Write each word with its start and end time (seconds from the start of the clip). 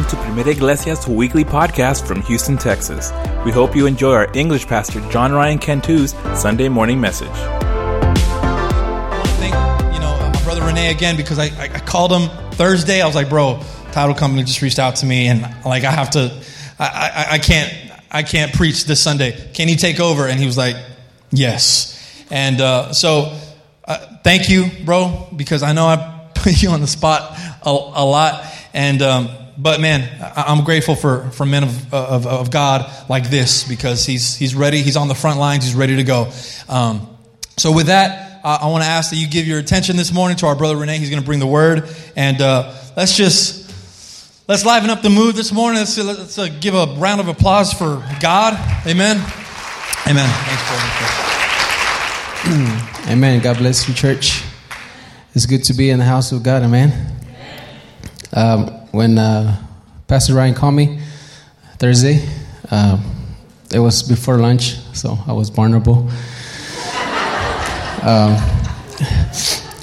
welcome 0.00 0.18
to 0.18 0.24
Primera 0.24 0.52
Iglesia's 0.52 1.06
weekly 1.06 1.44
podcast 1.44 2.06
from 2.06 2.22
Houston, 2.22 2.56
Texas. 2.56 3.12
We 3.44 3.50
hope 3.50 3.76
you 3.76 3.84
enjoy 3.86 4.14
our 4.14 4.30
English 4.34 4.66
pastor 4.66 5.00
John 5.10 5.30
Ryan 5.32 5.58
Cantu's 5.58 6.12
Sunday 6.40 6.70
morning 6.70 6.98
message. 7.00 7.28
Thank 9.38 9.52
you 9.92 10.00
know 10.00 10.16
my 10.32 10.42
brother 10.42 10.64
Renee 10.64 10.90
again 10.90 11.18
because 11.18 11.38
I, 11.38 11.46
I, 11.46 11.64
I 11.74 11.78
called 11.80 12.12
him 12.12 12.30
Thursday. 12.52 13.02
I 13.02 13.06
was 13.06 13.14
like, 13.14 13.28
bro, 13.28 13.60
title 13.92 14.14
company 14.14 14.42
just 14.44 14.62
reached 14.62 14.78
out 14.78 14.96
to 14.96 15.06
me 15.06 15.26
and 15.26 15.42
like 15.66 15.84
I 15.84 15.90
have 15.90 16.10
to, 16.10 16.32
I, 16.78 16.86
I, 17.28 17.34
I 17.34 17.38
can't 17.38 17.92
I 18.10 18.22
can't 18.22 18.54
preach 18.54 18.84
this 18.84 19.02
Sunday. 19.02 19.50
Can 19.52 19.68
you 19.68 19.76
take 19.76 20.00
over? 20.00 20.26
And 20.26 20.40
he 20.40 20.46
was 20.46 20.56
like, 20.56 20.76
yes. 21.30 22.24
And 22.30 22.60
uh, 22.60 22.94
so 22.94 23.38
uh, 23.84 23.98
thank 24.24 24.48
you, 24.48 24.66
bro, 24.84 25.28
because 25.36 25.62
I 25.62 25.72
know 25.74 25.86
I 25.86 26.30
put 26.34 26.62
you 26.62 26.70
on 26.70 26.80
the 26.80 26.86
spot 26.86 27.38
a, 27.66 27.70
a 27.70 28.04
lot. 28.04 28.46
And 28.72 29.02
um, 29.02 29.28
but 29.62 29.80
man, 29.80 30.08
I, 30.22 30.52
am 30.52 30.64
grateful 30.64 30.94
for 30.94 31.30
for 31.30 31.44
men 31.44 31.64
of, 31.64 31.94
of, 31.94 32.26
of 32.26 32.50
God 32.50 32.90
like 33.10 33.28
this 33.28 33.68
because 33.68 34.06
he's 34.06 34.34
he's 34.36 34.54
ready. 34.54 34.82
He's 34.82 34.96
on 34.96 35.08
the 35.08 35.14
front 35.14 35.38
lines. 35.38 35.64
He's 35.64 35.74
ready 35.74 35.96
to 35.96 36.04
go. 36.04 36.30
Um, 36.68 37.06
so 37.58 37.70
with 37.72 37.88
that, 37.88 38.40
uh, 38.42 38.60
I 38.62 38.68
want 38.68 38.84
to 38.84 38.88
ask 38.88 39.10
that 39.10 39.16
you 39.16 39.28
give 39.28 39.46
your 39.46 39.58
attention 39.58 39.96
this 39.96 40.12
morning 40.12 40.38
to 40.38 40.46
our 40.46 40.56
brother 40.56 40.76
Renee. 40.76 40.96
He's 40.96 41.10
going 41.10 41.20
to 41.20 41.26
bring 41.26 41.40
the 41.40 41.46
word, 41.46 41.88
and 42.16 42.40
uh, 42.40 42.74
let's 42.96 43.16
just 43.16 43.70
let's 44.48 44.64
liven 44.64 44.88
up 44.88 45.02
the 45.02 45.10
mood 45.10 45.34
this 45.34 45.52
morning. 45.52 45.80
Let's, 45.80 45.98
let's 45.98 46.38
uh, 46.38 46.48
give 46.60 46.74
a 46.74 46.86
round 46.96 47.20
of 47.20 47.28
applause 47.28 47.74
for 47.74 48.02
God. 48.20 48.54
Amen. 48.86 49.18
Amen. 50.06 50.28
Thanks, 50.46 50.62
Amen. 53.10 53.42
God 53.42 53.58
bless 53.58 53.86
you, 53.86 53.94
church. 53.94 54.42
It's 55.34 55.44
good 55.44 55.64
to 55.64 55.74
be 55.74 55.90
in 55.90 55.98
the 55.98 56.06
house 56.06 56.32
of 56.32 56.42
God. 56.42 56.62
Amen. 56.62 57.18
Um, 58.32 58.79
when 58.92 59.18
uh, 59.18 59.56
Pastor 60.08 60.34
Ryan 60.34 60.54
called 60.54 60.74
me 60.74 61.00
Thursday, 61.78 62.26
uh, 62.70 62.98
it 63.72 63.78
was 63.78 64.02
before 64.02 64.38
lunch, 64.38 64.76
so 64.94 65.18
I 65.26 65.32
was 65.32 65.48
vulnerable. 65.48 66.10
Um, 68.02 68.34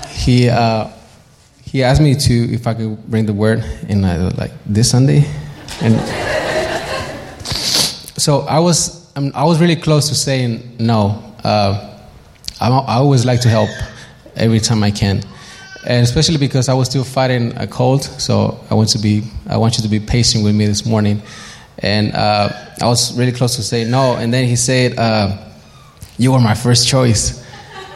he 0.09 0.49
uh, 0.49 0.89
he 1.61 1.83
asked 1.83 2.01
me 2.01 2.15
to 2.15 2.33
if 2.51 2.65
I 2.65 2.73
could 2.73 2.97
bring 3.07 3.27
the 3.27 3.33
word 3.33 3.63
in 3.87 4.03
uh, 4.03 4.31
like 4.35 4.49
this 4.65 4.89
Sunday, 4.89 5.23
and 5.81 5.95
so 8.17 8.39
I 8.49 8.57
was 8.57 9.07
I 9.15 9.43
was 9.43 9.61
really 9.61 9.75
close 9.75 10.09
to 10.09 10.15
saying 10.15 10.77
no. 10.79 11.23
Uh, 11.43 11.99
I, 12.59 12.69
I 12.69 12.95
always 12.95 13.23
like 13.23 13.41
to 13.41 13.49
help 13.49 13.69
every 14.35 14.59
time 14.59 14.81
I 14.81 14.89
can 14.89 15.21
and 15.87 16.03
especially 16.03 16.37
because 16.37 16.67
I 16.67 16.73
was 16.73 16.89
still 16.89 17.05
fighting 17.05 17.55
a 17.55 17.65
cold. 17.65 18.03
So 18.03 18.59
I 18.69 18.73
want 18.73 18.89
to 18.89 18.99
be, 18.99 19.23
I 19.47 19.55
want 19.55 19.77
you 19.77 19.83
to 19.83 19.89
be 19.89 20.01
patient 20.01 20.43
with 20.43 20.53
me 20.53 20.65
this 20.65 20.85
morning. 20.85 21.21
And 21.79 22.13
uh, 22.13 22.49
I 22.81 22.87
was 22.87 23.17
really 23.17 23.31
close 23.31 23.55
to 23.55 23.63
say 23.63 23.85
no, 23.85 24.15
and 24.15 24.33
then 24.33 24.47
he 24.47 24.55
said, 24.55 24.97
uh, 24.97 25.37
"You 26.17 26.31
were 26.31 26.39
my 26.39 26.55
first 26.55 26.87
choice," 26.87 27.45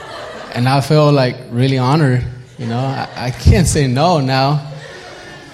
and 0.54 0.70
I 0.70 0.82
felt 0.82 1.16
like 1.16 1.36
really 1.50 1.80
honored. 1.80 2.24
You 2.60 2.68
know, 2.68 2.78
I, 2.78 3.10
I 3.18 3.32
can't 3.32 3.68
say 3.68 3.88
no 3.88 4.20
now, 4.20 4.72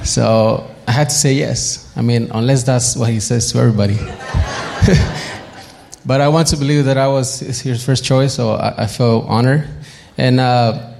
so 0.03 0.69
I 0.87 0.91
had 0.91 1.09
to 1.09 1.15
say 1.15 1.33
yes. 1.33 1.89
I 1.95 2.01
mean, 2.01 2.29
unless 2.33 2.63
that's 2.63 2.97
what 2.97 3.09
he 3.09 3.21
says 3.21 3.49
to 3.53 3.59
everybody. 3.59 3.95
but 6.05 6.19
I 6.19 6.27
want 6.27 6.49
to 6.49 6.57
believe 6.57 6.83
that 6.83 6.97
I 6.97 7.07
was 7.07 7.39
his 7.39 7.83
first 7.83 8.03
choice, 8.03 8.33
so 8.33 8.51
I, 8.51 8.83
I 8.83 8.87
feel 8.87 9.25
honored. 9.29 9.69
And 10.17 10.41
uh, 10.41 10.95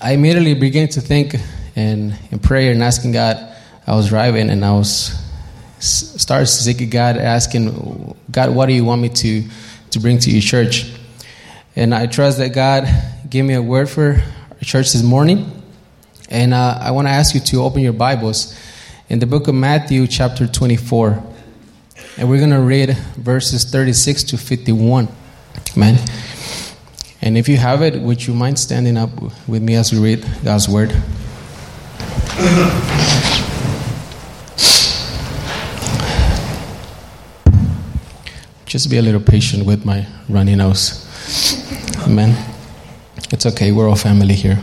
I 0.00 0.12
immediately 0.12 0.54
began 0.54 0.88
to 0.88 1.00
think 1.00 1.34
and 1.76 2.16
in 2.30 2.38
prayer 2.38 2.72
and 2.72 2.82
asking 2.82 3.12
God. 3.12 3.48
I 3.86 3.94
was 3.96 4.08
driving 4.08 4.50
and 4.50 4.64
I 4.64 4.72
was 4.72 5.18
started 5.80 6.46
seeking 6.46 6.90
God, 6.90 7.16
asking 7.16 8.16
God, 8.30 8.54
what 8.54 8.66
do 8.66 8.74
you 8.74 8.84
want 8.84 9.02
me 9.02 9.08
to 9.08 9.44
to 9.90 10.00
bring 10.00 10.18
to 10.20 10.30
your 10.30 10.42
church? 10.42 10.92
And 11.74 11.94
I 11.94 12.06
trust 12.06 12.38
that 12.38 12.54
God 12.54 12.86
gave 13.28 13.44
me 13.44 13.54
a 13.54 13.62
word 13.62 13.88
for 13.88 14.22
church 14.62 14.92
this 14.92 15.02
morning. 15.02 15.62
And 16.28 16.54
uh, 16.54 16.78
I 16.80 16.92
want 16.92 17.08
to 17.08 17.12
ask 17.12 17.34
you 17.34 17.40
to 17.40 17.62
open 17.62 17.82
your 17.82 17.92
Bibles 17.92 18.58
in 19.08 19.18
the 19.18 19.26
book 19.26 19.48
of 19.48 19.54
Matthew, 19.54 20.06
chapter 20.06 20.46
24. 20.46 21.22
And 22.16 22.28
we're 22.28 22.38
going 22.38 22.50
to 22.50 22.60
read 22.60 22.96
verses 23.16 23.64
36 23.64 24.24
to 24.24 24.38
51. 24.38 25.08
Amen. 25.76 25.98
And 27.22 27.38
if 27.38 27.48
you 27.48 27.56
have 27.56 27.82
it, 27.82 28.02
would 28.02 28.26
you 28.26 28.34
mind 28.34 28.58
standing 28.58 28.96
up 28.96 29.10
with 29.46 29.62
me 29.62 29.76
as 29.76 29.92
we 29.92 30.00
read 30.00 30.26
God's 30.42 30.68
word? 30.68 30.90
Just 38.66 38.90
be 38.90 38.98
a 38.98 39.02
little 39.02 39.20
patient 39.20 39.64
with 39.64 39.84
my 39.84 40.04
runny 40.28 40.56
nose. 40.56 41.06
Amen. 42.08 42.34
It's 43.30 43.46
okay, 43.46 43.70
we're 43.70 43.88
all 43.88 43.94
family 43.94 44.34
here. 44.34 44.60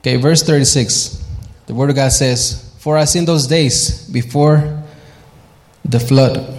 Okay, 0.00 0.16
verse 0.16 0.42
36. 0.42 1.22
The 1.66 1.74
word 1.74 1.90
of 1.90 1.96
God 1.96 2.12
says, 2.12 2.74
For 2.78 2.96
as 2.96 3.14
in 3.14 3.26
those 3.26 3.46
days 3.46 4.08
before 4.08 4.82
the 5.84 6.00
flood, 6.00 6.58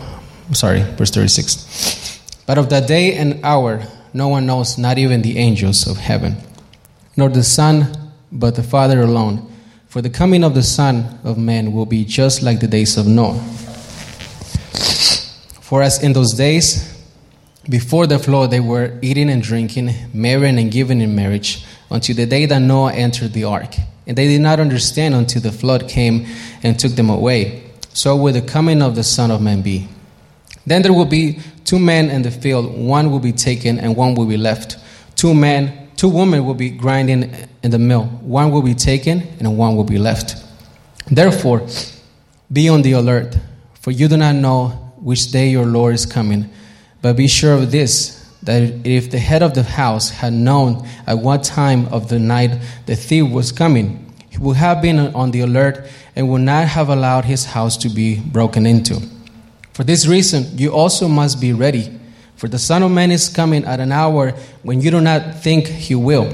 sorry, 0.51 0.81
verse 0.81 1.09
36. 1.09 2.43
But 2.45 2.59
of 2.59 2.69
that 2.69 2.87
day 2.87 3.15
and 3.15 3.43
hour, 3.43 3.81
no 4.13 4.27
one 4.27 4.45
knows, 4.45 4.77
not 4.77 4.97
even 4.97 5.21
the 5.21 5.37
angels 5.37 5.87
of 5.87 5.97
heaven, 5.97 6.37
nor 7.15 7.29
the 7.29 7.43
Son, 7.43 8.11
but 8.31 8.55
the 8.55 8.63
Father 8.63 9.01
alone. 9.01 9.51
For 9.87 10.01
the 10.01 10.09
coming 10.09 10.43
of 10.43 10.53
the 10.53 10.63
Son 10.63 11.19
of 11.23 11.37
Man 11.37 11.73
will 11.73 11.85
be 11.85 12.05
just 12.05 12.43
like 12.43 12.59
the 12.59 12.67
days 12.67 12.97
of 12.97 13.07
Noah. 13.07 13.39
For 15.61 15.81
as 15.81 16.01
in 16.03 16.13
those 16.13 16.33
days, 16.33 16.95
before 17.67 18.07
the 18.07 18.17
flood, 18.17 18.51
they 18.51 18.59
were 18.59 18.97
eating 19.01 19.29
and 19.29 19.43
drinking, 19.43 19.93
marrying 20.13 20.57
and 20.57 20.71
giving 20.71 21.01
in 21.01 21.15
marriage, 21.15 21.65
until 21.91 22.15
the 22.15 22.25
day 22.25 22.45
that 22.45 22.59
Noah 22.59 22.93
entered 22.93 23.33
the 23.33 23.43
ark. 23.43 23.75
And 24.07 24.17
they 24.17 24.27
did 24.27 24.41
not 24.41 24.59
understand 24.59 25.13
until 25.13 25.41
the 25.41 25.51
flood 25.51 25.87
came 25.87 26.25
and 26.63 26.79
took 26.79 26.93
them 26.93 27.09
away. 27.09 27.63
So 27.93 28.15
will 28.15 28.33
the 28.33 28.41
coming 28.41 28.81
of 28.81 28.95
the 28.95 29.03
Son 29.03 29.29
of 29.29 29.41
Man 29.41 29.61
be. 29.61 29.87
Then 30.65 30.81
there 30.81 30.93
will 30.93 31.05
be 31.05 31.39
two 31.65 31.79
men 31.79 32.09
in 32.09 32.21
the 32.21 32.31
field, 32.31 32.77
one 32.77 33.11
will 33.11 33.19
be 33.19 33.31
taken 33.31 33.79
and 33.79 33.95
one 33.95 34.15
will 34.15 34.25
be 34.25 34.37
left. 34.37 34.77
Two 35.15 35.33
men, 35.33 35.89
two 35.95 36.09
women 36.09 36.45
will 36.45 36.53
be 36.53 36.69
grinding 36.69 37.33
in 37.63 37.71
the 37.71 37.79
mill, 37.79 38.05
one 38.21 38.51
will 38.51 38.61
be 38.61 38.73
taken 38.73 39.21
and 39.39 39.57
one 39.57 39.75
will 39.75 39.83
be 39.83 39.97
left. 39.97 40.35
Therefore, 41.09 41.67
be 42.51 42.69
on 42.69 42.81
the 42.81 42.93
alert, 42.93 43.37
for 43.75 43.91
you 43.91 44.07
do 44.07 44.17
not 44.17 44.35
know 44.35 44.69
which 45.01 45.31
day 45.31 45.49
your 45.49 45.65
Lord 45.65 45.95
is 45.95 46.05
coming. 46.05 46.49
But 47.01 47.15
be 47.15 47.27
sure 47.27 47.53
of 47.53 47.71
this 47.71 48.15
that 48.43 48.85
if 48.85 49.11
the 49.11 49.19
head 49.19 49.43
of 49.43 49.53
the 49.53 49.63
house 49.63 50.09
had 50.09 50.33
known 50.33 50.87
at 51.05 51.17
what 51.17 51.43
time 51.43 51.87
of 51.87 52.09
the 52.09 52.19
night 52.19 52.59
the 52.85 52.95
thief 52.95 53.29
was 53.29 53.51
coming, 53.51 54.05
he 54.29 54.37
would 54.37 54.57
have 54.57 54.81
been 54.81 54.99
on 55.13 55.31
the 55.31 55.41
alert 55.41 55.87
and 56.15 56.29
would 56.29 56.41
not 56.41 56.67
have 56.67 56.89
allowed 56.89 57.25
his 57.25 57.45
house 57.45 57.77
to 57.77 57.89
be 57.89 58.19
broken 58.19 58.65
into. 58.65 59.01
For 59.79 59.85
this 59.85 60.07
reason, 60.07 60.57
you 60.57 60.73
also 60.73 61.07
must 61.07 61.39
be 61.39 61.53
ready, 61.53 61.97
for 62.35 62.49
the 62.49 62.59
Son 62.59 62.83
of 62.83 62.91
Man 62.91 63.11
is 63.11 63.29
coming 63.29 63.63
at 63.63 63.79
an 63.79 63.93
hour 63.93 64.31
when 64.61 64.81
you 64.81 64.91
do 64.91 64.99
not 64.99 65.35
think 65.41 65.67
he 65.67 65.95
will. 65.95 66.25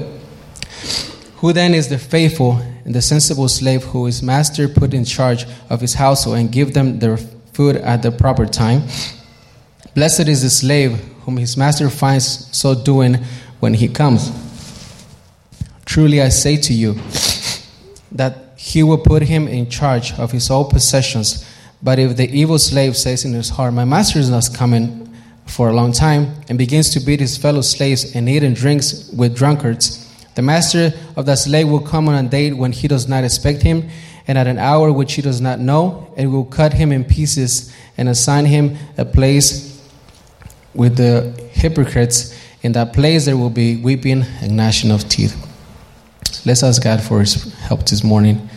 Who 1.36 1.52
then 1.52 1.72
is 1.72 1.86
the 1.86 1.96
faithful 1.96 2.54
and 2.84 2.92
the 2.92 3.00
sensible 3.00 3.46
slave 3.46 3.84
who 3.84 4.06
his 4.06 4.20
master 4.20 4.66
put 4.66 4.92
in 4.92 5.04
charge 5.04 5.46
of 5.70 5.80
his 5.80 5.94
household 5.94 6.38
and 6.38 6.50
give 6.50 6.74
them 6.74 6.98
their 6.98 7.18
food 7.52 7.76
at 7.76 8.02
the 8.02 8.10
proper 8.10 8.46
time? 8.46 8.82
Blessed 9.94 10.26
is 10.26 10.42
the 10.42 10.50
slave 10.50 10.98
whom 11.20 11.36
his 11.36 11.56
master 11.56 11.88
finds 11.88 12.48
so 12.50 12.74
doing 12.74 13.14
when 13.60 13.74
he 13.74 13.86
comes. 13.86 14.32
Truly 15.84 16.20
I 16.20 16.30
say 16.30 16.56
to 16.56 16.74
you 16.74 16.98
that 18.10 18.54
he 18.56 18.82
will 18.82 18.98
put 18.98 19.22
him 19.22 19.46
in 19.46 19.70
charge 19.70 20.14
of 20.14 20.32
his 20.32 20.50
own 20.50 20.68
possessions. 20.68 21.46
But 21.86 22.00
if 22.00 22.16
the 22.16 22.28
evil 22.36 22.58
slave 22.58 22.96
says 22.96 23.24
in 23.24 23.32
his 23.32 23.48
heart, 23.48 23.72
My 23.72 23.84
master 23.84 24.18
is 24.18 24.28
not 24.28 24.48
coming 24.52 25.08
for 25.46 25.68
a 25.68 25.72
long 25.72 25.92
time, 25.92 26.34
and 26.48 26.58
begins 26.58 26.90
to 26.94 26.98
beat 26.98 27.20
his 27.20 27.36
fellow 27.36 27.60
slaves 27.60 28.16
and 28.16 28.28
eat 28.28 28.42
and 28.42 28.56
drinks 28.56 29.08
with 29.10 29.36
drunkards, 29.36 30.02
the 30.34 30.42
master 30.42 30.92
of 31.14 31.26
that 31.26 31.38
slave 31.38 31.68
will 31.68 31.80
come 31.80 32.08
on 32.08 32.26
a 32.26 32.28
day 32.28 32.52
when 32.52 32.72
he 32.72 32.88
does 32.88 33.06
not 33.06 33.22
expect 33.22 33.62
him, 33.62 33.88
and 34.26 34.36
at 34.36 34.48
an 34.48 34.58
hour 34.58 34.90
which 34.92 35.12
he 35.12 35.22
does 35.22 35.40
not 35.40 35.60
know, 35.60 36.12
and 36.16 36.32
will 36.32 36.44
cut 36.44 36.72
him 36.72 36.90
in 36.90 37.04
pieces 37.04 37.72
and 37.96 38.08
assign 38.08 38.46
him 38.46 38.76
a 38.98 39.04
place 39.04 39.80
with 40.74 40.96
the 40.96 41.32
hypocrites. 41.52 42.36
In 42.62 42.72
that 42.72 42.94
place 42.94 43.26
there 43.26 43.36
will 43.36 43.48
be 43.64 43.76
weeping 43.76 44.24
and 44.40 44.56
gnashing 44.56 44.90
of 44.90 45.08
teeth. 45.08 45.36
Let's 46.44 46.64
ask 46.64 46.82
God 46.82 47.00
for 47.00 47.20
his 47.20 47.54
help 47.60 47.86
this 47.86 48.02
morning. 48.02 48.50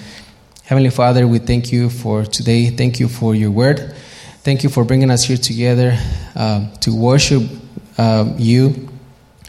Heavenly 0.70 0.92
Father, 0.92 1.28
we 1.28 1.40
thank 1.40 1.72
you 1.72 1.90
for 1.90 2.24
today. 2.26 2.70
Thank 2.70 3.00
you 3.00 3.08
for 3.08 3.34
your 3.34 3.50
word. 3.50 3.96
Thank 4.44 4.62
you 4.62 4.70
for 4.70 4.84
bringing 4.84 5.10
us 5.10 5.24
here 5.24 5.36
together 5.36 5.98
uh, 6.36 6.70
to 6.82 6.96
worship 6.96 7.42
uh, 7.98 8.36
you. 8.38 8.88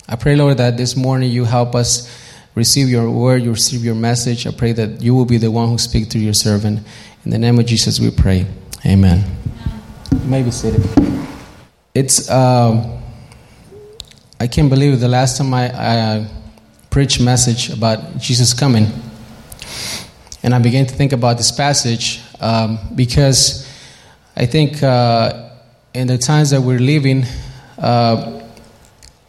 I 0.09 0.17
pray, 0.17 0.35
Lord, 0.35 0.57
that 0.57 0.79
this 0.79 0.97
morning 0.97 1.31
you 1.31 1.45
help 1.45 1.75
us 1.75 2.11
receive 2.55 2.89
your 2.89 3.11
word, 3.11 3.43
you 3.43 3.51
receive 3.51 3.85
your 3.85 3.97
message. 3.97 4.47
I 4.47 4.51
pray 4.51 4.73
that 4.73 5.03
you 5.03 5.15
will 5.15 5.27
be 5.27 5.37
the 5.37 5.51
one 5.51 5.69
who 5.69 5.77
speaks 5.77 6.09
through 6.09 6.23
your 6.23 6.33
servant. 6.33 6.87
In 7.27 7.31
the 7.31 7.39
name 7.39 7.59
of 7.59 7.67
Jesus, 7.67 8.01
we 8.01 8.11
pray. 8.11 8.47
Amen. 8.87 9.23
You 10.11 10.27
may 10.27 10.43
be 10.43 10.51
seated. 10.51 10.83
It's. 11.93 12.31
Um, 12.31 12.99
I 14.41 14.47
can't 14.47 14.71
believe 14.71 14.99
the 15.01 15.09
last 15.09 15.37
time 15.37 15.53
I, 15.53 15.69
I 15.69 16.31
preached 16.89 17.21
message 17.21 17.69
about 17.69 18.17
Jesus 18.17 18.55
coming, 18.55 18.87
and 20.43 20.55
I 20.55 20.59
began 20.59 20.87
to 20.87 20.95
think 20.95 21.13
about 21.13 21.37
this 21.37 21.51
passage 21.51 22.21
um, 22.41 22.79
because 22.95 23.69
I 24.37 24.47
think 24.47 24.83
uh, 24.83 25.51
in 25.93 26.07
the 26.07 26.17
times 26.17 26.51
that 26.51 26.63
we're 26.63 26.79
living, 26.79 27.25
uh, 27.79 28.41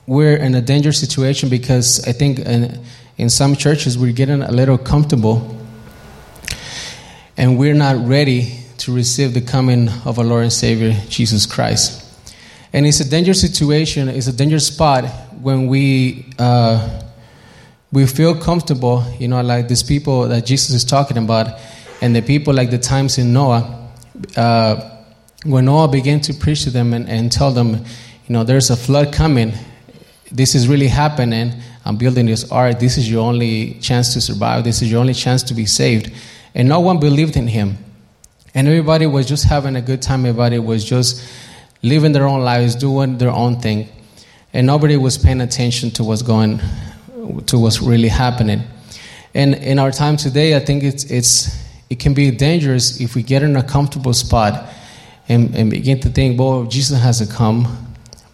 we're 0.07 0.37
in 0.37 0.55
a 0.55 0.61
dangerous 0.61 0.99
situation 0.99 1.49
because 1.49 2.07
I 2.07 2.13
think 2.13 2.39
in, 2.39 2.83
in 3.17 3.29
some 3.29 3.55
churches 3.55 3.97
we're 3.97 4.13
getting 4.13 4.41
a 4.41 4.51
little 4.51 4.77
comfortable 4.77 5.57
and 7.37 7.57
we're 7.57 7.73
not 7.73 8.07
ready 8.07 8.57
to 8.77 8.93
receive 8.93 9.33
the 9.33 9.41
coming 9.41 9.89
of 10.05 10.17
our 10.17 10.25
Lord 10.25 10.43
and 10.43 10.53
Savior 10.53 10.93
Jesus 11.09 11.45
Christ. 11.45 12.05
And 12.73 12.85
it's 12.85 12.99
a 12.99 13.09
dangerous 13.09 13.41
situation, 13.41 14.07
it's 14.07 14.27
a 14.27 14.33
dangerous 14.33 14.67
spot 14.67 15.05
when 15.41 15.67
we 15.67 16.25
uh, 16.39 17.01
we 17.91 18.05
feel 18.05 18.35
comfortable, 18.39 19.03
you 19.19 19.27
know, 19.27 19.41
like 19.41 19.67
these 19.67 19.83
people 19.83 20.27
that 20.29 20.45
Jesus 20.45 20.71
is 20.71 20.85
talking 20.85 21.17
about, 21.17 21.59
and 22.01 22.15
the 22.15 22.21
people 22.21 22.53
like 22.53 22.71
the 22.71 22.77
times 22.77 23.17
in 23.17 23.33
Noah. 23.33 23.89
Uh, 24.35 24.89
when 25.43 25.65
Noah 25.65 25.87
began 25.87 26.21
to 26.21 26.33
preach 26.33 26.63
to 26.63 26.69
them 26.69 26.93
and, 26.93 27.09
and 27.09 27.31
tell 27.31 27.51
them, 27.51 27.73
you 27.73 28.33
know, 28.33 28.43
there's 28.43 28.69
a 28.69 28.75
flood 28.75 29.11
coming, 29.11 29.53
this 30.31 30.55
is 30.55 30.67
really 30.67 30.87
happening. 30.87 31.53
I'm 31.83 31.97
building 31.97 32.27
this 32.27 32.49
ark. 32.51 32.79
This 32.79 32.97
is 32.97 33.09
your 33.09 33.27
only 33.27 33.73
chance 33.79 34.13
to 34.13 34.21
survive. 34.21 34.63
This 34.63 34.81
is 34.81 34.91
your 34.91 35.01
only 35.01 35.13
chance 35.13 35.43
to 35.43 35.53
be 35.53 35.65
saved. 35.65 36.13
And 36.53 36.69
no 36.69 36.79
one 36.79 36.99
believed 36.99 37.35
in 37.35 37.47
him. 37.47 37.77
And 38.53 38.67
everybody 38.67 39.05
was 39.07 39.27
just 39.27 39.45
having 39.45 39.75
a 39.75 39.81
good 39.81 40.01
time. 40.01 40.25
Everybody 40.25 40.59
was 40.59 40.85
just 40.85 41.27
living 41.81 42.11
their 42.11 42.27
own 42.27 42.41
lives, 42.41 42.75
doing 42.75 43.17
their 43.17 43.31
own 43.31 43.59
thing. 43.59 43.89
And 44.53 44.67
nobody 44.67 44.97
was 44.97 45.17
paying 45.17 45.41
attention 45.41 45.91
to 45.91 46.03
what's 46.03 46.21
going, 46.21 46.61
to 47.47 47.59
what's 47.59 47.81
really 47.81 48.07
happening. 48.07 48.61
And 49.33 49.55
in 49.55 49.79
our 49.79 49.91
time 49.91 50.17
today, 50.17 50.55
I 50.55 50.59
think 50.59 50.83
it's, 50.83 51.05
it's, 51.05 51.57
it 51.89 51.99
can 51.99 52.13
be 52.13 52.31
dangerous 52.31 52.99
if 52.99 53.15
we 53.15 53.23
get 53.23 53.43
in 53.43 53.55
a 53.55 53.63
comfortable 53.63 54.13
spot 54.13 54.69
and, 55.29 55.55
and 55.55 55.69
begin 55.69 55.99
to 56.01 56.09
think, 56.09 56.39
well, 56.39 56.65
Jesus 56.65 57.01
hasn't 57.01 57.31
come. 57.31 57.67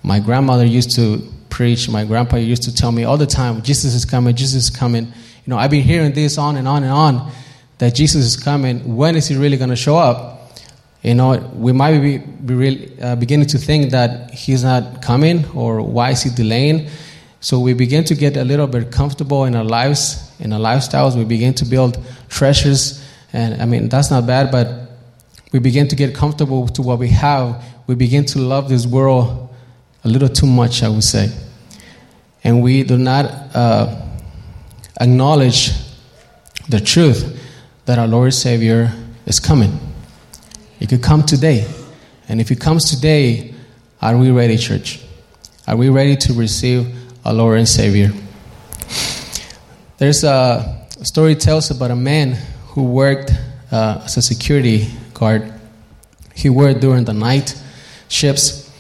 My 0.04 0.20
grandmother 0.20 0.66
used 0.66 0.96
to 0.96 1.22
preach. 1.50 1.90
My 1.90 2.06
grandpa 2.06 2.38
used 2.38 2.64
to 2.64 2.74
tell 2.74 2.92
me 2.92 3.04
all 3.04 3.18
the 3.18 3.28
time, 3.28 3.62
Jesus 3.62 3.94
is 3.94 4.06
coming, 4.06 4.36
Jesus 4.36 4.70
is 4.70 4.76
coming. 4.76 5.06
You 5.06 5.48
know, 5.48 5.58
I've 5.58 5.72
been 5.72 5.84
hearing 5.84 6.14
this 6.14 6.38
on 6.38 6.56
and 6.56 6.68
on 6.68 6.84
and 6.84 6.92
on 6.92 7.32
that 7.78 7.94
Jesus 7.94 8.26
is 8.26 8.36
coming. 8.36 8.96
When 8.96 9.16
is 9.16 9.28
he 9.28 9.36
really 9.36 9.58
going 9.58 9.70
to 9.70 9.76
show 9.76 9.98
up? 9.98 10.52
You 11.04 11.14
know, 11.14 11.38
we 11.54 11.72
might 11.74 12.00
be, 12.00 12.18
be 12.18 12.54
really, 12.54 13.02
uh, 13.02 13.16
beginning 13.16 13.48
to 13.48 13.58
think 13.58 13.92
that 13.92 14.32
he's 14.32 14.64
not 14.64 15.02
coming 15.02 15.46
or 15.52 15.82
why 15.82 16.12
is 16.12 16.24
he 16.24 16.30
delaying. 16.30 16.90
So 17.40 17.60
we 17.60 17.74
begin 17.74 18.04
to 18.06 18.16
get 18.16 18.36
a 18.36 18.44
little 18.44 18.68
bit 18.68 18.92
comfortable 18.92 19.46
in 19.46 19.56
our 19.56 19.64
lives, 19.64 20.32
in 20.40 20.52
our 20.54 20.60
lifestyles. 20.60 21.16
We 21.16 21.24
begin 21.24 21.54
to 21.56 21.66
build 21.66 22.04
treasures. 22.30 23.04
And 23.32 23.62
I 23.62 23.66
mean, 23.66 23.90
that's 23.90 24.10
not 24.10 24.26
bad, 24.26 24.52
but 24.52 24.92
we 25.52 25.60
begin 25.60 25.88
to 25.90 25.96
get 25.96 26.16
comfortable 26.16 26.68
to 26.70 26.82
what 26.82 27.00
we 27.00 27.10
have. 27.10 27.64
We 27.86 27.96
begin 27.96 28.26
to 28.26 28.40
love 28.40 28.70
this 28.70 28.86
world 28.86 29.54
a 30.04 30.10
little 30.10 30.30
too 30.30 30.48
much, 30.48 30.84
I 30.84 30.90
would 30.90 31.04
say. 31.04 31.32
And 32.44 32.64
we 32.64 32.84
do 32.84 32.98
not 32.98 33.26
uh, 33.54 34.02
acknowledge 35.00 35.72
the 36.70 36.80
truth 36.80 37.44
that 37.86 38.00
our 38.00 38.08
Lord 38.08 38.34
Savior 38.34 38.92
is 39.26 39.40
coming. 39.40 39.80
It 40.80 40.90
could 40.90 41.04
come 41.04 41.24
today. 41.24 41.68
And 42.28 42.42
if 42.42 42.52
it 42.52 42.60
comes 42.60 42.90
today, 42.90 43.54
are 44.02 44.18
we 44.18 44.32
ready, 44.32 44.58
church? 44.58 45.02
Are 45.68 45.76
we 45.76 45.90
ready 45.90 46.16
to 46.18 46.34
receive 46.34 46.94
our 47.28 47.34
Lord 47.34 47.58
and 47.58 47.68
Savior? 47.68 48.14
There's 49.98 50.24
a 50.24 50.88
story 51.04 51.36
tells 51.36 51.70
about 51.70 51.92
a 51.92 51.96
man 51.96 52.38
who 52.68 52.86
worked 52.86 53.32
uh, 53.70 54.02
as 54.06 54.16
a 54.16 54.22
security 54.22 54.88
guard. 55.14 55.54
He 56.34 56.50
worked 56.50 56.80
during 56.80 57.04
the 57.04 57.14
night 57.14 57.62
shifts, 58.08 58.72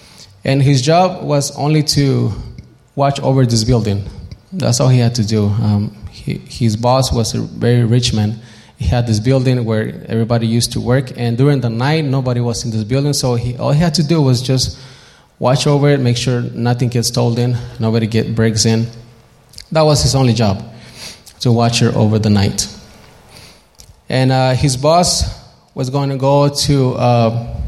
and 0.45 0.61
his 0.61 0.81
job 0.81 1.23
was 1.23 1.55
only 1.57 1.83
to 1.97 2.31
watch 2.95 3.19
over 3.19 3.45
this 3.45 3.65
building. 3.65 4.07
That's 4.53 4.79
all 4.79 4.87
he 4.87 4.99
had 4.99 5.15
to 5.15 5.27
do. 5.27 5.47
Um, 5.47 5.93
he, 6.09 6.35
his 6.37 6.77
boss 6.77 7.11
was 7.11 7.35
a 7.35 7.41
very 7.41 7.83
rich 7.83 8.13
man. 8.13 8.39
He 8.77 8.85
had 8.85 9.07
this 9.07 9.19
building 9.19 9.65
where 9.65 10.05
everybody 10.07 10.47
used 10.47 10.71
to 10.73 10.79
work, 10.79 11.11
and 11.17 11.37
during 11.37 11.59
the 11.59 11.69
night, 11.69 12.05
nobody 12.05 12.39
was 12.39 12.63
in 12.63 12.71
this 12.71 12.85
building, 12.85 13.11
so 13.11 13.35
he, 13.35 13.57
all 13.57 13.73
he 13.73 13.79
had 13.79 13.95
to 13.95 14.03
do 14.03 14.21
was 14.21 14.41
just 14.41 14.79
watch 15.39 15.67
over 15.67 15.89
it, 15.89 15.99
make 15.99 16.17
sure 16.17 16.41
nothing 16.41 16.89
gets 16.89 17.09
stolen, 17.09 17.55
nobody 17.79 18.07
get 18.07 18.35
breaks 18.35 18.65
in. 18.65 18.87
That 19.71 19.81
was 19.81 20.01
his 20.01 20.15
only 20.15 20.33
job, 20.33 20.63
to 21.41 21.51
watch 21.51 21.79
her 21.79 21.91
over 21.95 22.19
the 22.19 22.29
night. 22.29 22.73
And 24.09 24.31
uh, 24.31 24.53
his 24.53 24.77
boss 24.77 25.23
was 25.75 25.89
going 25.89 26.09
to 26.09 26.17
go 26.17 26.49
to 26.49 26.93
uh, 26.93 27.59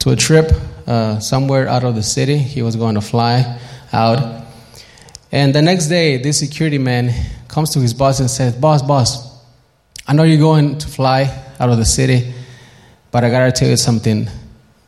to 0.00 0.10
a 0.10 0.16
trip 0.16 0.52
uh, 0.86 1.18
somewhere 1.18 1.68
out 1.68 1.84
of 1.84 1.94
the 1.94 2.02
city. 2.02 2.36
He 2.38 2.62
was 2.62 2.76
going 2.76 2.94
to 2.94 3.00
fly 3.00 3.58
out. 3.92 4.44
And 5.32 5.54
the 5.54 5.62
next 5.62 5.86
day, 5.86 6.18
this 6.18 6.38
security 6.38 6.78
man 6.78 7.12
comes 7.48 7.70
to 7.70 7.80
his 7.80 7.94
boss 7.94 8.20
and 8.20 8.30
says, 8.30 8.54
"Boss, 8.54 8.82
boss, 8.82 9.36
I 10.06 10.12
know 10.12 10.22
you're 10.22 10.38
going 10.38 10.78
to 10.78 10.86
fly 10.86 11.22
out 11.58 11.70
of 11.70 11.78
the 11.78 11.84
city, 11.84 12.32
but 13.10 13.24
I 13.24 13.30
gotta 13.30 13.50
tell 13.50 13.68
you 13.68 13.76
something. 13.76 14.28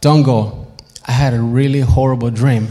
Don't 0.01 0.23
go. 0.23 0.68
I 1.09 1.13
had 1.13 1.35
a 1.35 1.41
really 1.41 1.81
horrible 1.81 2.31
dream, 2.31 2.69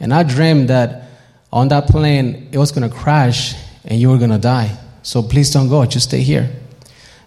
and 0.00 0.12
I 0.12 0.24
dreamed 0.24 0.68
that 0.68 1.04
on 1.52 1.68
that 1.68 1.86
plane 1.86 2.48
it 2.52 2.58
was 2.58 2.72
gonna 2.72 2.90
crash 2.90 3.54
and 3.84 3.98
you 3.98 4.10
were 4.10 4.18
gonna 4.18 4.38
die. 4.38 4.76
So 5.02 5.22
please 5.22 5.50
don't 5.50 5.68
go. 5.68 5.86
Just 5.86 6.08
stay 6.08 6.20
here." 6.20 6.50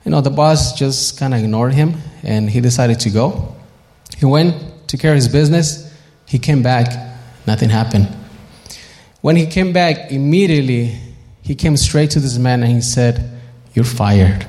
You 0.06 0.12
know, 0.12 0.22
the 0.22 0.32
boss 0.32 0.74
just 0.74 1.18
kind 1.18 1.34
of 1.34 1.40
ignored 1.40 1.74
him 1.74 1.96
and 2.24 2.50
he 2.50 2.60
decided 2.60 3.00
to 3.02 3.10
go. 3.10 3.56
He 4.18 4.26
went, 4.26 4.56
took 4.88 5.00
care 5.00 5.12
of 5.12 5.16
his 5.16 5.28
business. 5.28 5.94
He 6.28 6.40
came 6.40 6.64
back, 6.64 7.16
nothing 7.46 7.70
happened. 7.70 8.08
When 9.22 9.36
he 9.36 9.46
came 9.46 9.74
back, 9.74 10.12
immediately 10.12 10.98
he 11.44 11.54
came 11.54 11.78
straight 11.78 12.10
to 12.12 12.20
this 12.20 12.38
man 12.38 12.64
and 12.64 12.72
he 12.72 12.82
said, 12.82 13.40
You're 13.74 13.86
fired. 13.86 14.46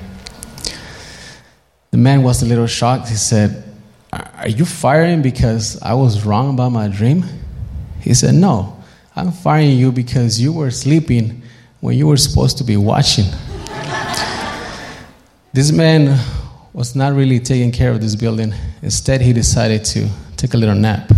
The 1.91 1.97
man 1.97 2.23
was 2.23 2.41
a 2.41 2.45
little 2.47 2.65
shocked. 2.65 3.09
He 3.09 3.15
said, 3.15 3.63
Are 4.13 4.49
you 4.49 4.65
firing 4.65 5.21
because 5.21 5.81
I 5.81 5.93
was 5.93 6.25
wrong 6.25 6.53
about 6.53 6.69
my 6.69 6.87
dream? 6.87 7.23
He 8.01 8.13
said, 8.13 8.35
No, 8.35 8.81
I'm 9.15 9.31
firing 9.31 9.71
you 9.71 9.91
because 9.91 10.39
you 10.39 10.53
were 10.53 10.71
sleeping 10.71 11.41
when 11.79 11.97
you 11.97 12.07
were 12.07 12.17
supposed 12.17 12.57
to 12.59 12.63
be 12.63 12.77
watching. 12.77 13.25
This 15.53 15.71
man 15.71 16.19
was 16.73 16.95
not 16.95 17.13
really 17.13 17.39
taking 17.39 17.71
care 17.71 17.91
of 17.91 18.01
this 18.01 18.15
building. 18.15 18.53
Instead, 18.81 19.21
he 19.21 19.33
decided 19.33 19.85
to 19.85 20.09
take 20.35 20.53
a 20.53 20.57
little 20.57 20.75
nap. 20.75 21.11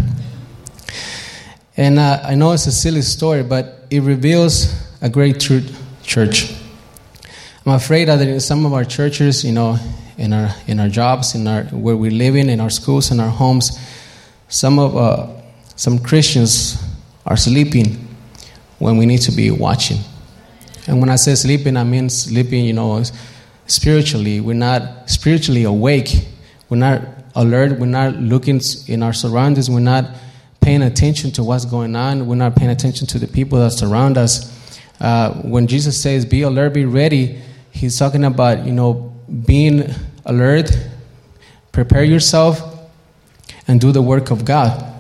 And 1.78 2.00
uh, 2.00 2.22
I 2.24 2.36
know 2.36 2.52
it's 2.52 2.68
a 2.68 2.72
silly 2.72 3.02
story, 3.02 3.44
but 3.44 3.86
it 3.90 4.02
reveals 4.02 4.74
a 5.02 5.10
great 5.10 5.40
truth, 5.40 5.78
church. 6.04 6.55
I'm 7.68 7.74
afraid 7.74 8.10
that 8.10 8.22
in 8.22 8.40
some 8.42 8.64
of 8.68 8.74
our 8.74 8.86
churches, 8.86 9.44
you 9.44 9.52
know, 9.52 9.80
in 10.20 10.34
our 10.34 10.54
in 10.68 10.80
our 10.80 10.88
jobs, 10.88 11.34
in 11.34 11.48
our 11.48 11.64
where 11.64 11.98
we're 11.98 12.12
living, 12.12 12.48
in 12.48 12.60
our 12.60 12.70
schools, 12.70 13.10
in 13.10 13.20
our 13.20 13.30
homes, 13.30 13.80
some 14.50 14.78
of 14.78 14.96
uh, 14.96 15.28
some 15.76 15.98
Christians 15.98 16.78
are 17.26 17.36
sleeping 17.36 18.08
when 18.78 18.98
we 18.98 19.08
need 19.08 19.22
to 19.22 19.32
be 19.32 19.50
watching. 19.50 19.98
And 20.86 21.00
when 21.00 21.10
I 21.10 21.16
say 21.16 21.34
sleeping, 21.34 21.76
I 21.76 21.84
mean 21.84 22.08
sleeping, 22.08 22.66
you 22.66 22.74
know, 22.74 23.02
spiritually. 23.66 24.42
We're 24.42 24.54
not 24.54 25.10
spiritually 25.10 25.64
awake. 25.64 26.28
We're 26.70 26.78
not 26.78 27.02
alert. 27.34 27.80
We're 27.80 27.88
not 27.88 28.16
looking 28.16 28.62
in 28.88 29.02
our 29.02 29.14
surroundings. 29.14 29.72
We're 29.72 29.80
not 29.80 30.06
paying 30.62 30.84
attention 30.84 31.32
to 31.32 31.44
what's 31.44 31.66
going 31.66 31.96
on. 31.96 32.28
We're 32.28 32.36
not 32.36 32.56
paying 32.56 32.70
attention 32.70 33.08
to 33.08 33.18
the 33.18 33.28
people 33.28 33.58
that 33.58 33.72
surround 33.72 34.20
us. 34.20 34.54
Uh, 35.02 35.34
when 35.42 35.66
Jesus 35.66 36.00
says, 36.00 36.26
"Be 36.26 36.44
alert, 36.44 36.76
be 36.76 36.86
ready," 36.86 37.42
He's 37.76 38.00
talking 38.00 38.24
about 38.24 38.66
you 38.66 38.72
know 38.72 39.14
being 39.46 39.94
alert, 40.26 40.72
prepare 41.74 42.06
yourself, 42.06 42.62
and 43.68 43.82
do 43.82 43.92
the 43.92 44.02
work 44.02 44.32
of 44.32 44.46
God. 44.46 44.94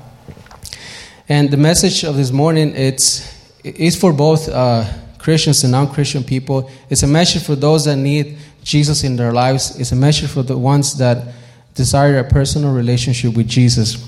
And 1.30 1.50
the 1.50 1.56
message 1.56 2.04
of 2.04 2.18
this 2.18 2.32
morning 2.32 2.76
it's 2.76 3.34
it's 3.64 3.96
for 3.96 4.12
both 4.12 4.50
uh, 4.50 4.84
Christians 5.18 5.64
and 5.64 5.72
non-Christian 5.72 6.26
people. 6.26 6.70
It's 6.90 7.02
a 7.02 7.08
message 7.08 7.44
for 7.44 7.56
those 7.56 7.86
that 7.86 7.96
need 7.96 8.38
Jesus 8.62 9.06
in 9.06 9.16
their 9.16 9.32
lives. 9.32 9.80
It's 9.80 9.94
a 9.94 9.96
message 9.96 10.30
for 10.30 10.44
the 10.44 10.58
ones 10.58 10.98
that 10.98 11.34
desire 11.76 12.20
a 12.20 12.26
personal 12.26 12.74
relationship 12.74 13.38
with 13.38 13.48
Jesus. 13.48 14.06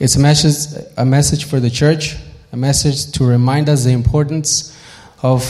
It's 0.00 0.16
a 0.16 0.20
message, 0.20 0.82
a 0.96 1.04
message 1.04 1.44
for 1.44 1.60
the 1.60 1.70
church, 1.70 2.16
a 2.52 2.56
message 2.56 3.12
to 3.12 3.26
remind 3.26 3.68
us 3.68 3.84
the 3.84 3.92
importance 3.92 4.74
of 5.22 5.44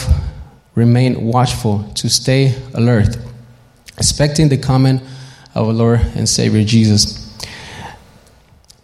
remain 0.75 1.21
watchful, 1.23 1.83
to 1.95 2.09
stay 2.09 2.53
alert, 2.73 3.17
expecting 3.97 4.49
the 4.49 4.57
coming 4.57 5.01
of 5.55 5.67
our 5.67 5.73
Lord 5.73 6.01
and 6.15 6.27
Savior 6.27 6.63
Jesus. 6.63 7.21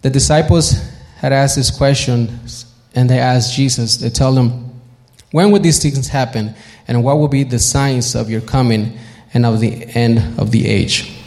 The 0.00 0.10
disciples 0.10 0.72
had 1.16 1.32
asked 1.32 1.56
this 1.56 1.70
question, 1.70 2.40
and 2.94 3.08
they 3.08 3.18
asked 3.18 3.54
Jesus, 3.54 3.98
they 3.98 4.10
tell 4.10 4.32
him, 4.32 4.70
When 5.30 5.50
would 5.52 5.62
these 5.62 5.80
things 5.80 6.08
happen, 6.08 6.54
and 6.88 7.04
what 7.04 7.18
will 7.18 7.28
be 7.28 7.44
the 7.44 7.58
signs 7.58 8.14
of 8.14 8.28
your 8.28 8.40
coming 8.40 8.98
and 9.34 9.46
of 9.46 9.60
the 9.60 9.84
end 9.94 10.38
of 10.40 10.50
the 10.50 10.66
age? 10.66 11.21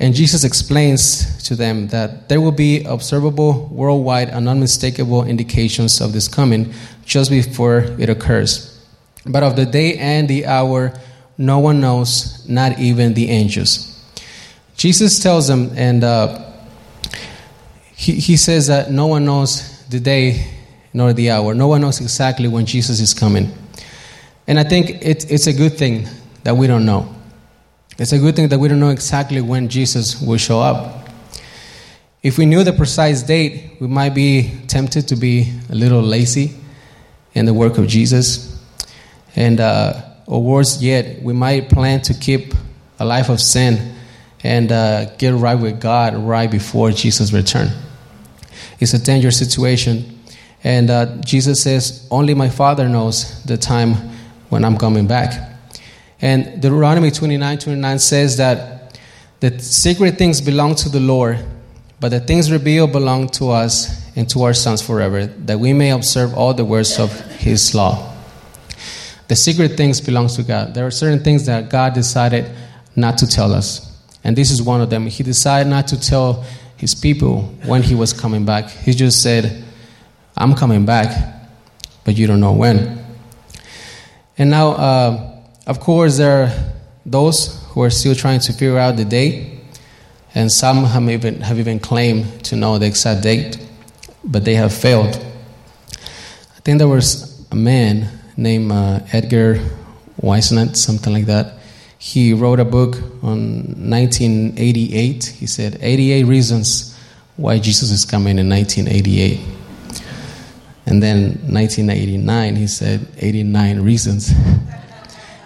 And 0.00 0.14
Jesus 0.14 0.44
explains 0.44 1.42
to 1.44 1.56
them 1.56 1.88
that 1.88 2.28
there 2.28 2.40
will 2.40 2.52
be 2.52 2.84
observable 2.84 3.66
worldwide 3.72 4.28
and 4.28 4.48
unmistakable 4.48 5.24
indications 5.24 6.00
of 6.00 6.12
this 6.12 6.28
coming 6.28 6.72
just 7.04 7.30
before 7.30 7.78
it 7.98 8.08
occurs. 8.08 8.80
But 9.26 9.42
of 9.42 9.56
the 9.56 9.66
day 9.66 9.96
and 9.98 10.28
the 10.28 10.46
hour, 10.46 10.92
no 11.36 11.58
one 11.58 11.80
knows, 11.80 12.48
not 12.48 12.78
even 12.78 13.14
the 13.14 13.28
angels. 13.28 13.94
Jesus 14.76 15.20
tells 15.20 15.48
them, 15.48 15.72
and 15.74 16.04
uh, 16.04 16.48
he, 17.96 18.12
he 18.12 18.36
says 18.36 18.68
that 18.68 18.92
no 18.92 19.08
one 19.08 19.24
knows 19.24 19.84
the 19.88 19.98
day 19.98 20.46
nor 20.92 21.12
the 21.12 21.30
hour. 21.30 21.54
No 21.54 21.66
one 21.66 21.80
knows 21.80 22.00
exactly 22.00 22.46
when 22.46 22.64
Jesus 22.64 23.00
is 23.00 23.12
coming. 23.12 23.52
And 24.46 24.58
I 24.58 24.64
think 24.64 24.90
it, 25.02 25.30
it's 25.30 25.48
a 25.48 25.52
good 25.52 25.76
thing 25.76 26.06
that 26.44 26.56
we 26.56 26.68
don't 26.68 26.86
know. 26.86 27.12
It's 27.98 28.12
a 28.12 28.18
good 28.18 28.36
thing 28.36 28.46
that 28.48 28.60
we 28.60 28.68
don't 28.68 28.78
know 28.78 28.90
exactly 28.90 29.40
when 29.40 29.68
Jesus 29.68 30.22
will 30.22 30.38
show 30.38 30.60
up. 30.60 31.08
If 32.22 32.38
we 32.38 32.46
knew 32.46 32.62
the 32.62 32.72
precise 32.72 33.24
date, 33.24 33.76
we 33.80 33.88
might 33.88 34.14
be 34.14 34.52
tempted 34.68 35.08
to 35.08 35.16
be 35.16 35.52
a 35.68 35.74
little 35.74 36.00
lazy 36.00 36.54
in 37.34 37.44
the 37.44 37.52
work 37.52 37.76
of 37.76 37.88
Jesus. 37.88 38.56
And, 39.34 39.58
uh, 39.58 40.00
or 40.26 40.40
worse 40.40 40.80
yet, 40.80 41.22
we 41.22 41.32
might 41.32 41.70
plan 41.70 42.00
to 42.02 42.14
keep 42.14 42.54
a 43.00 43.04
life 43.04 43.28
of 43.30 43.40
sin 43.40 43.96
and 44.44 44.70
uh, 44.70 45.16
get 45.16 45.34
right 45.34 45.56
with 45.56 45.80
God 45.80 46.14
right 46.16 46.48
before 46.48 46.92
Jesus' 46.92 47.32
return. 47.32 47.68
It's 48.78 48.94
a 48.94 49.02
dangerous 49.02 49.38
situation. 49.38 50.20
And 50.62 50.88
uh, 50.88 51.16
Jesus 51.22 51.62
says, 51.62 52.06
Only 52.12 52.34
my 52.34 52.48
Father 52.48 52.88
knows 52.88 53.42
the 53.42 53.56
time 53.56 53.94
when 54.50 54.64
I'm 54.64 54.76
coming 54.76 55.08
back. 55.08 55.47
And 56.20 56.60
Deuteronomy 56.60 57.10
29 57.10 57.58
29 57.58 57.98
says 57.98 58.36
that 58.38 58.98
the 59.40 59.58
secret 59.60 60.18
things 60.18 60.40
belong 60.40 60.74
to 60.76 60.88
the 60.88 61.00
Lord, 61.00 61.44
but 62.00 62.08
the 62.08 62.20
things 62.20 62.50
revealed 62.50 62.92
belong 62.92 63.28
to 63.30 63.50
us 63.50 64.04
and 64.16 64.28
to 64.30 64.42
our 64.42 64.54
sons 64.54 64.82
forever, 64.82 65.26
that 65.26 65.60
we 65.60 65.72
may 65.72 65.90
observe 65.90 66.34
all 66.34 66.52
the 66.54 66.64
words 66.64 66.98
of 66.98 67.12
His 67.36 67.74
law. 67.74 68.14
The 69.28 69.36
secret 69.36 69.76
things 69.76 70.00
belong 70.00 70.28
to 70.28 70.42
God. 70.42 70.74
There 70.74 70.86
are 70.86 70.90
certain 70.90 71.22
things 71.22 71.46
that 71.46 71.70
God 71.70 71.94
decided 71.94 72.50
not 72.96 73.18
to 73.18 73.26
tell 73.26 73.52
us. 73.52 73.84
And 74.24 74.34
this 74.36 74.50
is 74.50 74.60
one 74.60 74.80
of 74.80 74.90
them. 74.90 75.06
He 75.06 75.22
decided 75.22 75.70
not 75.70 75.86
to 75.88 76.00
tell 76.00 76.44
his 76.76 76.94
people 76.94 77.42
when 77.64 77.82
he 77.82 77.94
was 77.94 78.12
coming 78.12 78.44
back. 78.44 78.70
He 78.70 78.92
just 78.92 79.22
said, 79.22 79.64
I'm 80.36 80.54
coming 80.54 80.86
back, 80.86 81.34
but 82.04 82.16
you 82.16 82.26
don't 82.26 82.40
know 82.40 82.52
when. 82.52 83.04
And 84.38 84.50
now, 84.50 84.70
uh, 84.70 85.27
of 85.68 85.80
course, 85.80 86.16
there 86.16 86.44
are 86.44 86.52
those 87.04 87.62
who 87.68 87.82
are 87.82 87.90
still 87.90 88.14
trying 88.14 88.40
to 88.40 88.52
figure 88.54 88.78
out 88.78 88.96
the 88.96 89.04
date, 89.04 89.60
and 90.34 90.50
some 90.50 90.84
have 90.84 91.08
even, 91.10 91.42
have 91.42 91.58
even 91.58 91.78
claimed 91.78 92.42
to 92.46 92.56
know 92.56 92.78
the 92.78 92.86
exact 92.86 93.22
date, 93.22 93.58
but 94.24 94.46
they 94.46 94.54
have 94.54 94.72
failed. 94.72 95.14
I 96.56 96.60
think 96.64 96.78
there 96.78 96.88
was 96.88 97.46
a 97.50 97.54
man 97.54 98.08
named 98.36 98.72
uh, 98.72 99.00
Edgar 99.12 99.56
Whisenant, 100.22 100.74
something 100.76 101.12
like 101.12 101.26
that. 101.26 101.58
He 101.98 102.32
wrote 102.32 102.60
a 102.60 102.64
book 102.64 102.96
on 103.22 103.90
1988. 103.90 105.24
He 105.24 105.46
said 105.46 105.78
88 105.82 106.24
reasons 106.24 106.98
why 107.36 107.58
Jesus 107.58 107.90
is 107.90 108.06
coming 108.06 108.38
in 108.38 108.48
1988. 108.48 109.40
And 110.86 111.02
then 111.02 111.32
1989, 111.52 112.56
he 112.56 112.66
said 112.66 113.06
89 113.18 113.80
reasons. 113.80 114.32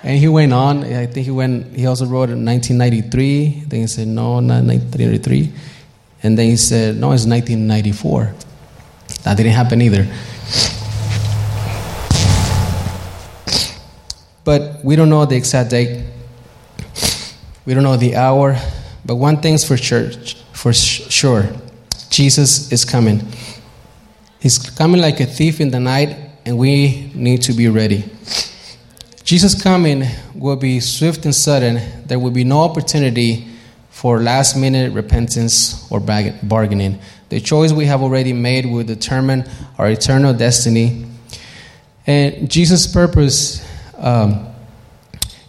And 0.03 0.19
he 0.19 0.29
went 0.29 0.53
on. 0.53 0.83
I 0.85 1.07
think 1.07 1.25
he 1.25 1.31
went. 1.31 1.77
He 1.77 1.87
also 1.87 2.07
wrote 2.07 2.31
in 2.31 2.45
1993. 2.45 3.65
Then 3.67 3.81
he 3.81 3.87
said 3.87 4.09
no, 4.09 4.41
not 4.41 4.65
1993. 4.65 5.53
And 6.25 6.37
then 6.37 6.47
he 6.47 6.57
said 6.57 6.97
no, 6.97 7.13
it's 7.13 7.27
1994. 7.27 8.35
That 9.23 9.37
didn't 9.37 9.53
happen 9.53 9.81
either. 9.81 10.07
But 14.45 14.85
we 14.85 14.97
don't 14.97 15.09
know 15.09 15.25
the 15.25 15.37
exact 15.37 15.71
date. 15.71 16.05
We 17.65 17.75
don't 17.75 17.85
know 17.85 17.97
the 17.97 18.17
hour. 18.17 18.57
But 19.05 19.17
one 19.17 19.41
thing's 19.41 19.65
for 19.65 19.77
sure. 19.77 20.11
For 20.53 20.73
sure, 20.73 21.49
Jesus 22.11 22.71
is 22.71 22.85
coming. 22.85 23.21
He's 24.41 24.59
coming 24.59 25.01
like 25.01 25.21
a 25.21 25.27
thief 25.27 25.61
in 25.61 25.71
the 25.71 25.81
night, 25.81 26.17
and 26.45 26.59
we 26.59 27.11
need 27.15 27.43
to 27.43 27.53
be 27.53 27.69
ready. 27.69 28.05
Jesus' 29.33 29.55
coming 29.63 30.05
will 30.35 30.57
be 30.57 30.79
swift 30.79 31.25
and 31.25 31.35
sudden. 31.35 31.81
There 32.05 32.19
will 32.19 32.33
be 32.33 32.45
no 32.45 32.61
opportunity 32.61 33.49
for 33.89 34.21
last 34.21 34.59
minute 34.59 34.93
repentance 34.93 35.91
or 35.91 36.01
bargaining. 36.01 36.99
The 37.31 37.41
choice 37.41 37.73
we 37.73 37.87
have 37.87 38.03
already 38.03 38.35
made 38.35 38.67
will 38.67 38.85
determine 38.85 39.49
our 39.79 39.89
eternal 39.89 40.35
destiny. 40.35 41.07
And 42.07 42.51
Jesus' 42.51 42.87
purpose 42.87 43.67
um, 43.97 44.49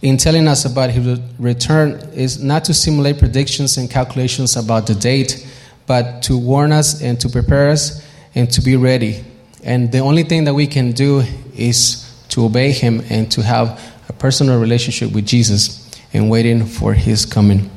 in 0.00 0.16
telling 0.16 0.48
us 0.48 0.64
about 0.64 0.88
his 0.88 1.20
return 1.38 2.00
is 2.14 2.42
not 2.42 2.64
to 2.64 2.72
simulate 2.72 3.18
predictions 3.18 3.76
and 3.76 3.90
calculations 3.90 4.56
about 4.56 4.86
the 4.86 4.94
date, 4.94 5.46
but 5.86 6.22
to 6.22 6.38
warn 6.38 6.72
us 6.72 7.02
and 7.02 7.20
to 7.20 7.28
prepare 7.28 7.68
us 7.68 8.02
and 8.34 8.50
to 8.50 8.62
be 8.62 8.76
ready. 8.76 9.22
And 9.62 9.92
the 9.92 9.98
only 9.98 10.22
thing 10.22 10.44
that 10.44 10.54
we 10.54 10.68
can 10.68 10.92
do 10.92 11.22
is 11.54 12.03
to 12.34 12.44
obey 12.44 12.72
him 12.72 13.00
and 13.10 13.30
to 13.30 13.42
have 13.42 13.80
a 14.08 14.12
personal 14.12 14.60
relationship 14.60 15.12
with 15.12 15.24
Jesus 15.24 15.88
and 16.12 16.28
waiting 16.28 16.66
for 16.66 16.92
his 16.92 17.24
coming. 17.24 17.70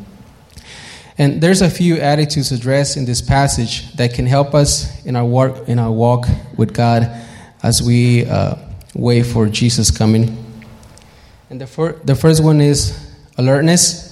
And 1.20 1.42
there's 1.42 1.62
a 1.62 1.70
few 1.70 1.98
attitudes 1.98 2.52
addressed 2.52 2.98
in 2.98 3.06
this 3.06 3.22
passage 3.22 3.92
that 3.94 4.16
can 4.16 4.26
help 4.26 4.56
us 4.56 5.06
in 5.06 5.16
our 5.16 5.26
work 5.26 5.68
in 5.70 5.78
our 5.78 5.92
walk 5.92 6.26
with 6.58 6.74
God 6.74 7.10
as 7.62 7.84
we 7.84 8.26
uh, 8.26 8.56
wait 8.96 9.28
for 9.28 9.48
Jesus 9.48 9.92
coming. 9.92 10.44
And 11.52 11.62
the, 11.62 11.68
fir- 11.68 12.00
the 12.04 12.16
first 12.16 12.44
one 12.44 12.60
is 12.60 12.98
alertness. 13.38 14.06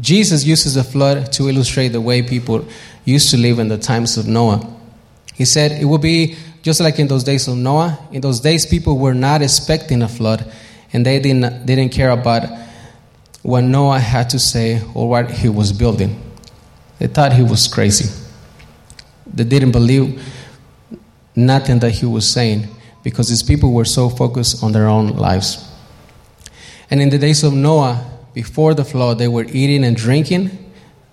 Jesus 0.00 0.44
uses 0.44 0.74
the 0.74 0.84
flood 0.84 1.30
to 1.32 1.48
illustrate 1.48 1.88
the 1.88 2.00
way 2.00 2.22
people 2.22 2.66
used 3.04 3.30
to 3.30 3.36
live 3.36 3.58
in 3.58 3.68
the 3.68 3.78
times 3.78 4.16
of 4.16 4.26
Noah. 4.26 4.66
He 5.34 5.44
said 5.44 5.72
it 5.72 5.84
will 5.84 5.98
be 5.98 6.36
just 6.68 6.80
like 6.80 6.98
in 6.98 7.08
those 7.08 7.24
days 7.24 7.48
of 7.48 7.56
Noah, 7.56 7.98
in 8.12 8.20
those 8.20 8.40
days 8.40 8.66
people 8.66 8.98
were 8.98 9.14
not 9.14 9.40
expecting 9.40 10.02
a 10.02 10.08
flood 10.08 10.52
and 10.92 11.06
they 11.06 11.18
didn't, 11.18 11.64
didn't 11.64 11.88
care 11.88 12.10
about 12.10 12.42
what 13.40 13.62
Noah 13.62 13.98
had 13.98 14.28
to 14.28 14.38
say 14.38 14.82
or 14.92 15.08
what 15.08 15.30
he 15.30 15.48
was 15.48 15.72
building. 15.72 16.20
They 16.98 17.06
thought 17.06 17.32
he 17.32 17.42
was 17.42 17.68
crazy. 17.68 18.12
They 19.26 19.44
didn't 19.44 19.72
believe 19.72 20.22
nothing 21.34 21.78
that 21.78 21.92
he 21.92 22.04
was 22.04 22.30
saying 22.30 22.68
because 23.02 23.30
his 23.30 23.42
people 23.42 23.72
were 23.72 23.86
so 23.86 24.10
focused 24.10 24.62
on 24.62 24.72
their 24.72 24.88
own 24.88 25.16
lives. 25.16 25.72
And 26.90 27.00
in 27.00 27.08
the 27.08 27.16
days 27.16 27.44
of 27.44 27.54
Noah, 27.54 28.04
before 28.34 28.74
the 28.74 28.84
flood, 28.84 29.16
they 29.16 29.28
were 29.28 29.46
eating 29.48 29.84
and 29.84 29.96
drinking, 29.96 30.50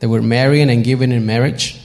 they 0.02 0.08
were 0.08 0.22
marrying 0.22 0.70
and 0.70 0.84
giving 0.84 1.14
in 1.14 1.26
marriage. 1.26 1.80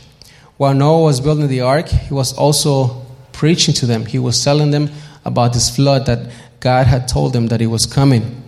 While 0.57 0.75
Noah 0.75 1.03
was 1.05 1.21
building 1.21 1.47
the 1.47 1.61
ark, 1.61 1.87
he 1.87 2.13
was 2.13 2.33
also 2.33 3.07
preaching 3.41 3.73
to 3.73 3.87
them. 3.87 4.05
He 4.05 4.19
was 4.19 4.45
telling 4.45 4.71
them 4.71 4.91
about 5.25 5.55
this 5.55 5.75
flood 5.75 6.05
that 6.05 6.31
God 6.61 6.87
had 6.87 7.09
told 7.09 7.33
them 7.33 7.47
that 7.47 7.63
it 7.63 7.69
was 7.69 7.87
coming. 7.87 8.43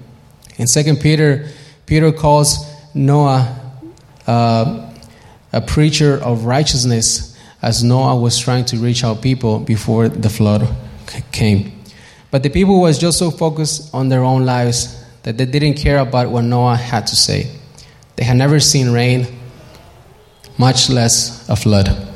In 0.59 0.67
Second 0.67 1.01
Peter, 1.01 1.49
Peter 1.87 2.13
calls 2.13 2.59
Noah 2.93 3.59
uh, 4.27 4.93
a 5.51 5.63
preacher 5.63 6.23
of 6.23 6.45
righteousness 6.45 7.35
as 7.63 7.83
Noah 7.83 8.21
was 8.21 8.39
trying 8.39 8.67
to 8.67 8.77
reach 8.77 9.03
out 9.03 9.23
people 9.23 9.61
before 9.61 10.11
the 10.11 10.29
flood 10.29 10.69
came. 11.33 11.73
But 12.31 12.43
the 12.43 12.51
people 12.51 12.79
was 12.79 12.99
just 12.99 13.19
so 13.19 13.31
focused 13.31 13.95
on 13.95 14.11
their 14.11 14.23
own 14.23 14.45
lives 14.45 15.03
that 15.23 15.39
they 15.39 15.47
didn't 15.47 15.79
care 15.79 16.01
about 16.01 16.29
what 16.29 16.43
Noah 16.43 16.77
had 16.77 17.07
to 17.07 17.17
say. 17.17 17.51
They 18.17 18.25
had 18.25 18.37
never 18.37 18.61
seen 18.61 18.91
rain, 18.91 19.27
much 20.59 20.91
less 20.91 21.49
a 21.49 21.57
flood. 21.57 22.12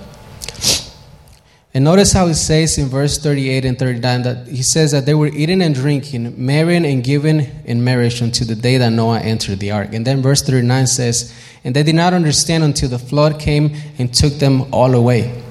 And 1.76 1.84
notice 1.84 2.10
how 2.10 2.26
it 2.28 2.36
says 2.36 2.78
in 2.78 2.86
verse 2.86 3.18
38 3.18 3.66
and 3.66 3.78
39 3.78 4.22
that 4.22 4.46
he 4.48 4.62
says 4.62 4.92
that 4.92 5.04
they 5.04 5.12
were 5.12 5.26
eating 5.26 5.60
and 5.60 5.74
drinking, 5.74 6.42
marrying 6.42 6.86
and 6.86 7.04
giving 7.04 7.40
in 7.66 7.84
marriage 7.84 8.22
until 8.22 8.46
the 8.46 8.54
day 8.54 8.78
that 8.78 8.88
Noah 8.88 9.20
entered 9.20 9.58
the 9.58 9.72
ark. 9.72 9.92
And 9.92 10.02
then 10.06 10.22
verse 10.22 10.40
39 10.40 10.86
says, 10.86 11.34
And 11.64 11.76
they 11.76 11.82
did 11.82 11.94
not 11.94 12.14
understand 12.14 12.64
until 12.64 12.88
the 12.88 12.98
flood 12.98 13.38
came 13.38 13.76
and 13.98 14.10
took 14.10 14.32
them 14.38 14.72
all 14.72 14.94
away. 14.94 15.42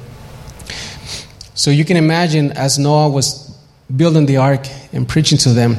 So 1.53 1.69
you 1.69 1.85
can 1.85 1.95
imagine 1.95 2.53
as 2.53 2.79
Noah 2.79 3.09
was 3.09 3.55
building 3.95 4.25
the 4.25 4.37
ark 4.37 4.65
and 4.93 5.07
preaching 5.07 5.37
to 5.37 5.49
them, 5.49 5.77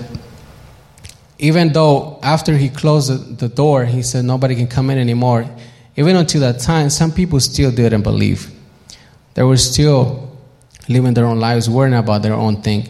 even 1.40 1.72
though 1.72 2.20
after 2.22 2.56
he 2.56 2.68
closed 2.68 3.40
the, 3.40 3.48
door, 3.48 3.84
he 3.84 4.00
said 4.00 4.24
nobody 4.24 4.54
can 4.54 4.68
come 4.68 4.90
in 4.90 4.98
anymore, 4.98 5.44
even 5.96 6.14
until 6.14 6.42
that 6.42 6.60
time, 6.60 6.88
some 6.88 7.10
people 7.10 7.40
still 7.40 7.72
didn't 7.72 8.02
believe. 8.02 8.48
They 9.34 9.42
were 9.42 9.56
still 9.56 10.25
living 10.88 11.14
their 11.14 11.26
own 11.26 11.40
lives, 11.40 11.68
worrying 11.68 11.94
about 11.94 12.22
their 12.22 12.34
own 12.34 12.62
thing. 12.62 12.88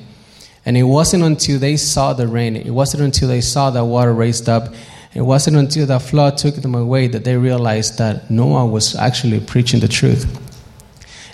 And 0.64 0.76
it 0.76 0.82
wasn't 0.82 1.22
until 1.22 1.58
they 1.58 1.76
saw 1.76 2.12
the 2.12 2.26
rain, 2.26 2.56
it 2.56 2.70
wasn't 2.70 3.04
until 3.04 3.28
they 3.28 3.40
saw 3.40 3.70
the 3.70 3.84
water 3.84 4.12
raised 4.12 4.48
up, 4.48 4.74
it 5.14 5.22
wasn't 5.22 5.56
until 5.56 5.86
the 5.86 5.98
flood 5.98 6.36
took 6.36 6.56
them 6.56 6.74
away 6.74 7.06
that 7.06 7.24
they 7.24 7.36
realized 7.36 7.98
that 7.98 8.30
Noah 8.30 8.66
was 8.66 8.94
actually 8.96 9.40
preaching 9.40 9.80
the 9.80 9.88
truth. 9.88 10.42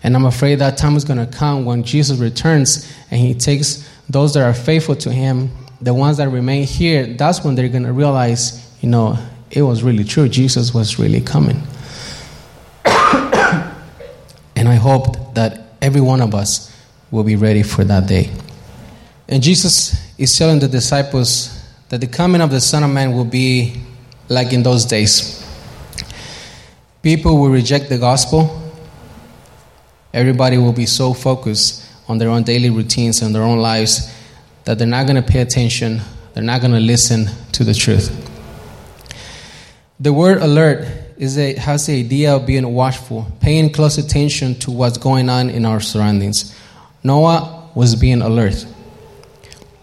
And 0.04 0.14
I'm 0.14 0.26
afraid 0.26 0.56
that 0.56 0.76
time 0.76 0.96
is 0.96 1.04
going 1.04 1.18
to 1.18 1.26
come 1.26 1.64
when 1.64 1.82
Jesus 1.82 2.18
returns 2.18 2.92
and 3.10 3.20
he 3.20 3.34
takes 3.34 3.88
those 4.08 4.34
that 4.34 4.42
are 4.42 4.54
faithful 4.54 4.96
to 4.96 5.12
him, 5.12 5.50
the 5.80 5.94
ones 5.94 6.18
that 6.18 6.28
remain 6.28 6.64
here, 6.64 7.06
that's 7.06 7.44
when 7.44 7.54
they're 7.54 7.68
going 7.68 7.84
to 7.84 7.92
realize, 7.92 8.76
you 8.82 8.88
know, 8.88 9.18
it 9.50 9.62
was 9.62 9.82
really 9.82 10.04
true. 10.04 10.28
Jesus 10.28 10.74
was 10.74 10.98
really 10.98 11.20
coming. 11.20 11.56
and 12.84 14.68
I 14.68 14.74
hope 14.74 15.34
that 15.34 15.71
every 15.82 16.00
one 16.00 16.22
of 16.22 16.34
us 16.34 16.74
will 17.10 17.24
be 17.24 17.36
ready 17.36 17.62
for 17.62 17.84
that 17.84 18.06
day. 18.06 18.30
And 19.28 19.42
Jesus 19.42 20.16
is 20.16 20.36
telling 20.36 20.60
the 20.60 20.68
disciples 20.68 21.58
that 21.88 22.00
the 22.00 22.06
coming 22.06 22.40
of 22.40 22.50
the 22.50 22.60
Son 22.60 22.82
of 22.84 22.90
Man 22.90 23.12
will 23.12 23.24
be 23.24 23.82
like 24.28 24.52
in 24.52 24.62
those 24.62 24.86
days. 24.86 25.44
People 27.02 27.38
will 27.38 27.50
reject 27.50 27.88
the 27.88 27.98
gospel. 27.98 28.72
Everybody 30.14 30.56
will 30.56 30.72
be 30.72 30.86
so 30.86 31.12
focused 31.12 31.90
on 32.08 32.18
their 32.18 32.28
own 32.28 32.44
daily 32.44 32.70
routines 32.70 33.20
and 33.22 33.34
their 33.34 33.42
own 33.42 33.58
lives 33.58 34.14
that 34.64 34.78
they're 34.78 34.86
not 34.86 35.06
going 35.06 35.20
to 35.20 35.28
pay 35.28 35.40
attention, 35.40 36.00
they're 36.34 36.44
not 36.44 36.60
going 36.60 36.72
to 36.72 36.80
listen 36.80 37.26
to 37.52 37.64
the 37.64 37.74
truth. 37.74 38.10
The 39.98 40.12
word 40.12 40.38
alert 40.42 40.86
is 41.22 41.36
has 41.56 41.86
the 41.86 42.00
idea 42.00 42.34
of 42.34 42.44
being 42.44 42.66
watchful, 42.74 43.30
paying 43.40 43.72
close 43.72 43.96
attention 43.96 44.56
to 44.56 44.72
what's 44.72 44.98
going 44.98 45.28
on 45.28 45.50
in 45.50 45.64
our 45.64 45.78
surroundings. 45.78 46.52
Noah 47.04 47.70
was 47.76 47.94
being 47.94 48.22
alert. 48.22 48.66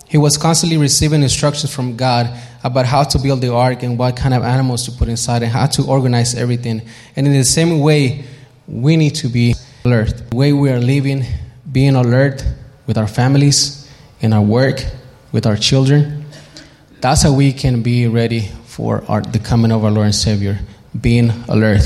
He 0.10 0.18
was 0.18 0.38
constantly 0.38 0.78
receiving 0.78 1.24
instructions 1.24 1.74
from 1.74 1.96
God 1.96 2.30
about 2.62 2.86
how 2.86 3.04
to 3.04 3.20
build 3.20 3.40
the 3.40 3.54
ark 3.54 3.84
and 3.84 3.98
what 3.98 4.18
kind 4.18 4.34
of 4.34 4.44
animals 4.44 4.84
to 4.86 4.92
put 4.92 5.08
inside 5.08 5.42
and 5.42 5.50
how 5.50 5.68
to 5.68 5.84
organize 5.84 6.36
everything. 6.36 6.82
And 7.16 7.26
in 7.26 7.32
the 7.32 7.46
same 7.46 7.80
way, 7.80 8.26
we 8.68 8.98
need 8.98 9.16
to 9.16 9.30
be 9.30 9.56
alert. 9.86 10.30
The 10.32 10.36
way 10.36 10.52
we 10.52 10.70
are 10.72 10.80
living, 10.80 11.24
being 11.72 11.96
alert 11.96 12.44
with 12.86 12.98
our 12.98 13.08
families, 13.08 13.90
in 14.20 14.34
our 14.34 14.42
work, 14.42 14.84
with 15.32 15.46
our 15.46 15.56
children. 15.56 16.26
That's 17.00 17.22
how 17.24 17.34
we 17.34 17.54
can 17.54 17.82
be 17.82 18.08
ready 18.08 18.50
for 18.66 19.06
our, 19.08 19.22
the 19.22 19.40
coming 19.40 19.72
of 19.72 19.86
our 19.86 19.92
Lord 19.92 20.06
and 20.06 20.16
Savior, 20.16 20.60
being 21.00 21.30
alert. 21.48 21.82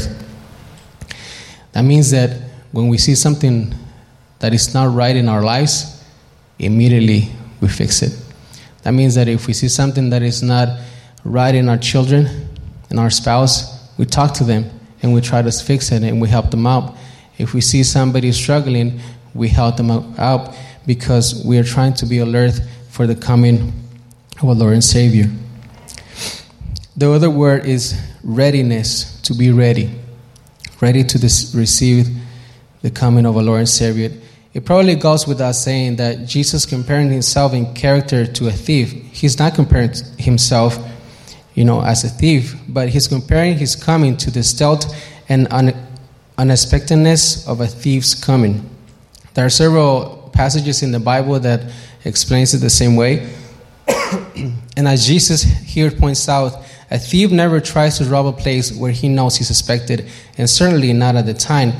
That 1.73 1.83
means 1.83 2.11
that 2.11 2.39
when 2.71 2.87
we 2.87 2.97
see 2.97 3.15
something 3.15 3.73
that 4.39 4.53
is 4.53 4.73
not 4.73 4.93
right 4.93 5.15
in 5.15 5.29
our 5.29 5.41
lives, 5.41 6.03
immediately 6.59 7.29
we 7.61 7.67
fix 7.67 8.01
it. 8.01 8.19
That 8.83 8.91
means 8.91 9.15
that 9.15 9.27
if 9.27 9.47
we 9.47 9.53
see 9.53 9.69
something 9.69 10.09
that 10.09 10.21
is 10.21 10.43
not 10.43 10.79
right 11.23 11.55
in 11.55 11.69
our 11.69 11.77
children 11.77 12.49
and 12.89 12.99
our 12.99 13.09
spouse, 13.09 13.89
we 13.97 14.05
talk 14.05 14.33
to 14.35 14.43
them 14.43 14.69
and 15.01 15.13
we 15.13 15.21
try 15.21 15.41
to 15.41 15.51
fix 15.51 15.91
it 15.91 16.03
and 16.03 16.21
we 16.21 16.27
help 16.27 16.51
them 16.51 16.67
out. 16.67 16.95
If 17.37 17.53
we 17.53 17.61
see 17.61 17.83
somebody 17.83 18.31
struggling, 18.31 18.99
we 19.33 19.47
help 19.47 19.77
them 19.77 19.89
out 19.91 20.55
because 20.85 21.43
we 21.45 21.57
are 21.57 21.63
trying 21.63 21.93
to 21.95 22.05
be 22.05 22.19
alert 22.19 22.59
for 22.89 23.07
the 23.07 23.15
coming 23.15 23.73
of 24.41 24.49
our 24.49 24.55
Lord 24.55 24.73
and 24.73 24.83
Savior. 24.83 25.25
The 26.95 27.11
other 27.11 27.29
word 27.29 27.65
is 27.65 27.99
readiness, 28.23 29.19
to 29.23 29.33
be 29.33 29.51
ready, 29.51 29.89
ready 30.79 31.03
to 31.03 31.17
dis- 31.17 31.55
receive 31.55 32.07
the 32.83 32.91
coming 32.91 33.25
of 33.25 33.35
our 33.35 33.41
Lord 33.41 33.59
and 33.59 33.69
Savior. 33.69 34.11
It 34.53 34.63
probably 34.63 34.93
goes 34.93 35.25
without 35.25 35.55
saying 35.55 35.95
that 35.95 36.27
Jesus 36.27 36.67
comparing 36.67 37.09
himself 37.09 37.53
in 37.53 37.73
character 37.73 38.27
to 38.27 38.47
a 38.47 38.51
thief. 38.51 38.91
He's 39.11 39.39
not 39.39 39.55
comparing 39.55 39.91
himself, 40.19 40.77
you 41.55 41.65
know, 41.65 41.81
as 41.81 42.03
a 42.03 42.09
thief, 42.09 42.55
but 42.67 42.89
he's 42.89 43.07
comparing 43.07 43.57
his 43.57 43.75
coming 43.75 44.15
to 44.17 44.29
the 44.29 44.43
stealth 44.43 44.95
and 45.27 45.47
un- 45.51 45.73
unexpectedness 46.37 47.47
of 47.47 47.61
a 47.61 47.65
thief's 47.65 48.13
coming. 48.13 48.69
There 49.33 49.43
are 49.43 49.49
several 49.49 50.29
passages 50.31 50.83
in 50.83 50.91
the 50.91 50.99
Bible 50.99 51.39
that 51.39 51.71
explains 52.05 52.53
it 52.53 52.59
the 52.59 52.69
same 52.69 52.95
way. 52.95 53.33
and 53.87 54.87
as 54.87 55.07
Jesus 55.07 55.41
here 55.41 55.89
points 55.89 56.29
out, 56.29 56.63
a 56.93 56.99
thief 56.99 57.31
never 57.31 57.59
tries 57.59 57.97
to 57.97 58.05
rob 58.05 58.27
a 58.27 58.31
place 58.31 58.71
where 58.71 58.91
he 58.91 59.09
knows 59.09 59.35
he's 59.35 59.47
suspected, 59.47 60.07
and 60.37 60.47
certainly 60.47 60.93
not 60.93 61.15
at 61.15 61.25
the 61.25 61.33
time 61.33 61.73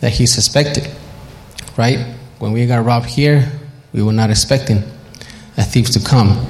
that 0.00 0.10
he's 0.10 0.34
suspected. 0.34 0.90
Right? 1.76 2.16
When 2.40 2.50
we 2.50 2.66
got 2.66 2.84
robbed 2.84 3.06
here, 3.06 3.48
we 3.92 4.02
were 4.02 4.12
not 4.12 4.28
expecting 4.28 4.78
a 5.56 5.62
thief 5.62 5.90
to 5.90 6.00
come. 6.00 6.44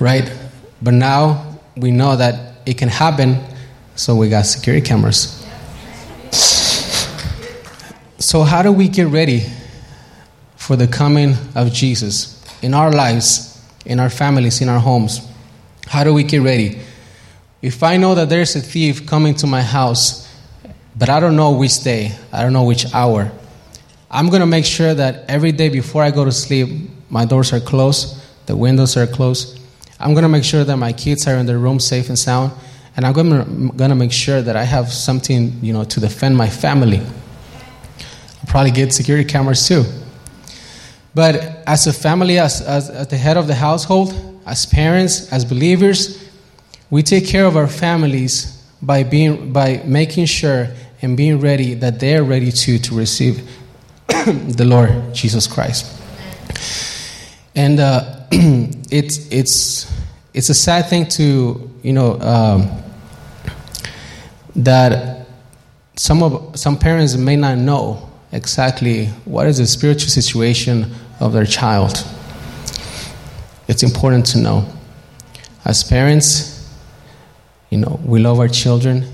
Right? 0.00 0.32
But 0.80 0.94
now 0.94 1.58
we 1.76 1.90
know 1.90 2.16
that 2.16 2.54
it 2.64 2.78
can 2.78 2.88
happen, 2.88 3.44
so 3.94 4.16
we 4.16 4.30
got 4.30 4.46
security 4.46 4.86
cameras. 4.86 5.46
So, 8.18 8.42
how 8.42 8.62
do 8.62 8.72
we 8.72 8.88
get 8.88 9.08
ready 9.08 9.42
for 10.56 10.76
the 10.76 10.88
coming 10.88 11.34
of 11.54 11.74
Jesus 11.74 12.42
in 12.62 12.72
our 12.72 12.90
lives, 12.90 13.62
in 13.84 14.00
our 14.00 14.08
families, 14.08 14.62
in 14.62 14.70
our 14.70 14.80
homes? 14.80 15.20
How 15.94 16.02
do 16.02 16.12
we 16.12 16.24
get 16.24 16.42
ready? 16.42 16.80
If 17.62 17.84
I 17.84 17.98
know 17.98 18.16
that 18.16 18.28
there's 18.28 18.56
a 18.56 18.60
thief 18.60 19.06
coming 19.06 19.32
to 19.36 19.46
my 19.46 19.62
house, 19.62 20.28
but 20.96 21.08
I 21.08 21.20
don't 21.20 21.36
know 21.36 21.52
which 21.52 21.84
day, 21.84 22.10
I 22.32 22.42
don't 22.42 22.52
know 22.52 22.64
which 22.64 22.92
hour, 22.92 23.30
I'm 24.10 24.28
going 24.28 24.40
to 24.40 24.46
make 24.46 24.64
sure 24.64 24.92
that 24.92 25.24
every 25.30 25.52
day 25.52 25.68
before 25.68 26.02
I 26.02 26.10
go 26.10 26.24
to 26.24 26.32
sleep, 26.32 26.90
my 27.10 27.24
doors 27.24 27.52
are 27.52 27.60
closed, 27.60 28.20
the 28.46 28.56
windows 28.56 28.96
are 28.96 29.06
closed. 29.06 29.60
I'm 30.00 30.14
going 30.14 30.24
to 30.24 30.28
make 30.28 30.42
sure 30.42 30.64
that 30.64 30.76
my 30.78 30.92
kids 30.92 31.28
are 31.28 31.36
in 31.36 31.46
their 31.46 31.60
room 31.60 31.78
safe 31.78 32.08
and 32.08 32.18
sound, 32.18 32.50
and 32.96 33.06
I'm 33.06 33.12
going 33.12 33.88
to 33.88 33.94
make 33.94 34.10
sure 34.10 34.42
that 34.42 34.56
I 34.56 34.64
have 34.64 34.92
something, 34.92 35.56
you 35.62 35.72
know, 35.72 35.84
to 35.84 36.00
defend 36.00 36.36
my 36.36 36.48
family. 36.48 36.98
I'll 36.98 38.48
probably 38.48 38.72
get 38.72 38.92
security 38.92 39.30
cameras 39.30 39.68
too. 39.68 39.84
But 41.14 41.36
as 41.68 41.86
a 41.86 41.92
family, 41.92 42.40
as, 42.40 42.62
as, 42.62 42.90
as 42.90 43.06
the 43.06 43.16
head 43.16 43.36
of 43.36 43.46
the 43.46 43.54
household, 43.54 44.33
as 44.46 44.66
parents, 44.66 45.32
as 45.32 45.44
believers, 45.44 46.28
we 46.90 47.02
take 47.02 47.26
care 47.26 47.46
of 47.46 47.56
our 47.56 47.66
families 47.66 48.62
by 48.82 49.02
being 49.02 49.52
by 49.52 49.82
making 49.84 50.26
sure 50.26 50.68
and 51.02 51.16
being 51.16 51.40
ready 51.40 51.74
that 51.74 52.00
they 52.00 52.16
are 52.16 52.24
ready 52.24 52.50
to 52.50 52.78
to 52.78 52.94
receive 52.94 53.48
the 54.08 54.64
Lord 54.64 55.14
Jesus 55.14 55.46
Christ. 55.46 56.00
And 57.54 57.80
uh, 57.80 58.26
it's 58.32 59.30
it's 59.32 59.92
it's 60.34 60.48
a 60.48 60.54
sad 60.54 60.88
thing 60.88 61.06
to 61.10 61.70
you 61.82 61.92
know 61.92 62.20
um, 62.20 62.70
that 64.56 65.26
some 65.96 66.22
of 66.22 66.58
some 66.58 66.76
parents 66.76 67.16
may 67.16 67.36
not 67.36 67.58
know 67.58 68.10
exactly 68.32 69.06
what 69.24 69.46
is 69.46 69.58
the 69.58 69.66
spiritual 69.66 70.10
situation 70.10 70.92
of 71.20 71.32
their 71.32 71.46
child. 71.46 72.04
It's 73.66 73.82
important 73.82 74.26
to 74.26 74.38
know. 74.38 74.68
As 75.64 75.82
parents, 75.82 76.68
you 77.70 77.78
know, 77.78 78.00
we 78.04 78.20
love 78.20 78.38
our 78.38 78.48
children. 78.48 79.06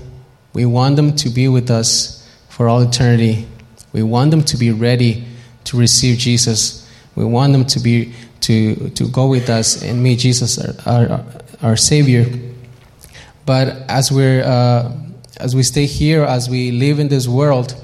We 0.53 0.65
want 0.65 0.97
them 0.97 1.15
to 1.17 1.29
be 1.29 1.47
with 1.47 1.71
us 1.71 2.29
for 2.49 2.67
all 2.67 2.81
eternity. 2.81 3.47
We 3.93 4.03
want 4.03 4.31
them 4.31 4.43
to 4.43 4.57
be 4.57 4.71
ready 4.71 5.25
to 5.65 5.77
receive 5.77 6.17
Jesus. 6.17 6.89
We 7.15 7.25
want 7.25 7.53
them 7.53 7.65
to 7.65 7.79
be 7.79 8.13
to, 8.41 8.89
to 8.89 9.07
go 9.07 9.27
with 9.27 9.49
us 9.49 9.83
and 9.83 10.01
meet 10.01 10.19
Jesus, 10.19 10.57
our, 10.85 11.09
our, 11.09 11.25
our 11.61 11.77
Savior. 11.77 12.25
But 13.45 13.67
as 13.89 14.11
we're 14.11 14.43
uh, 14.43 14.91
as 15.37 15.55
we 15.55 15.63
stay 15.63 15.85
here, 15.85 16.23
as 16.23 16.49
we 16.49 16.71
live 16.71 16.99
in 16.99 17.07
this 17.07 17.27
world, 17.27 17.75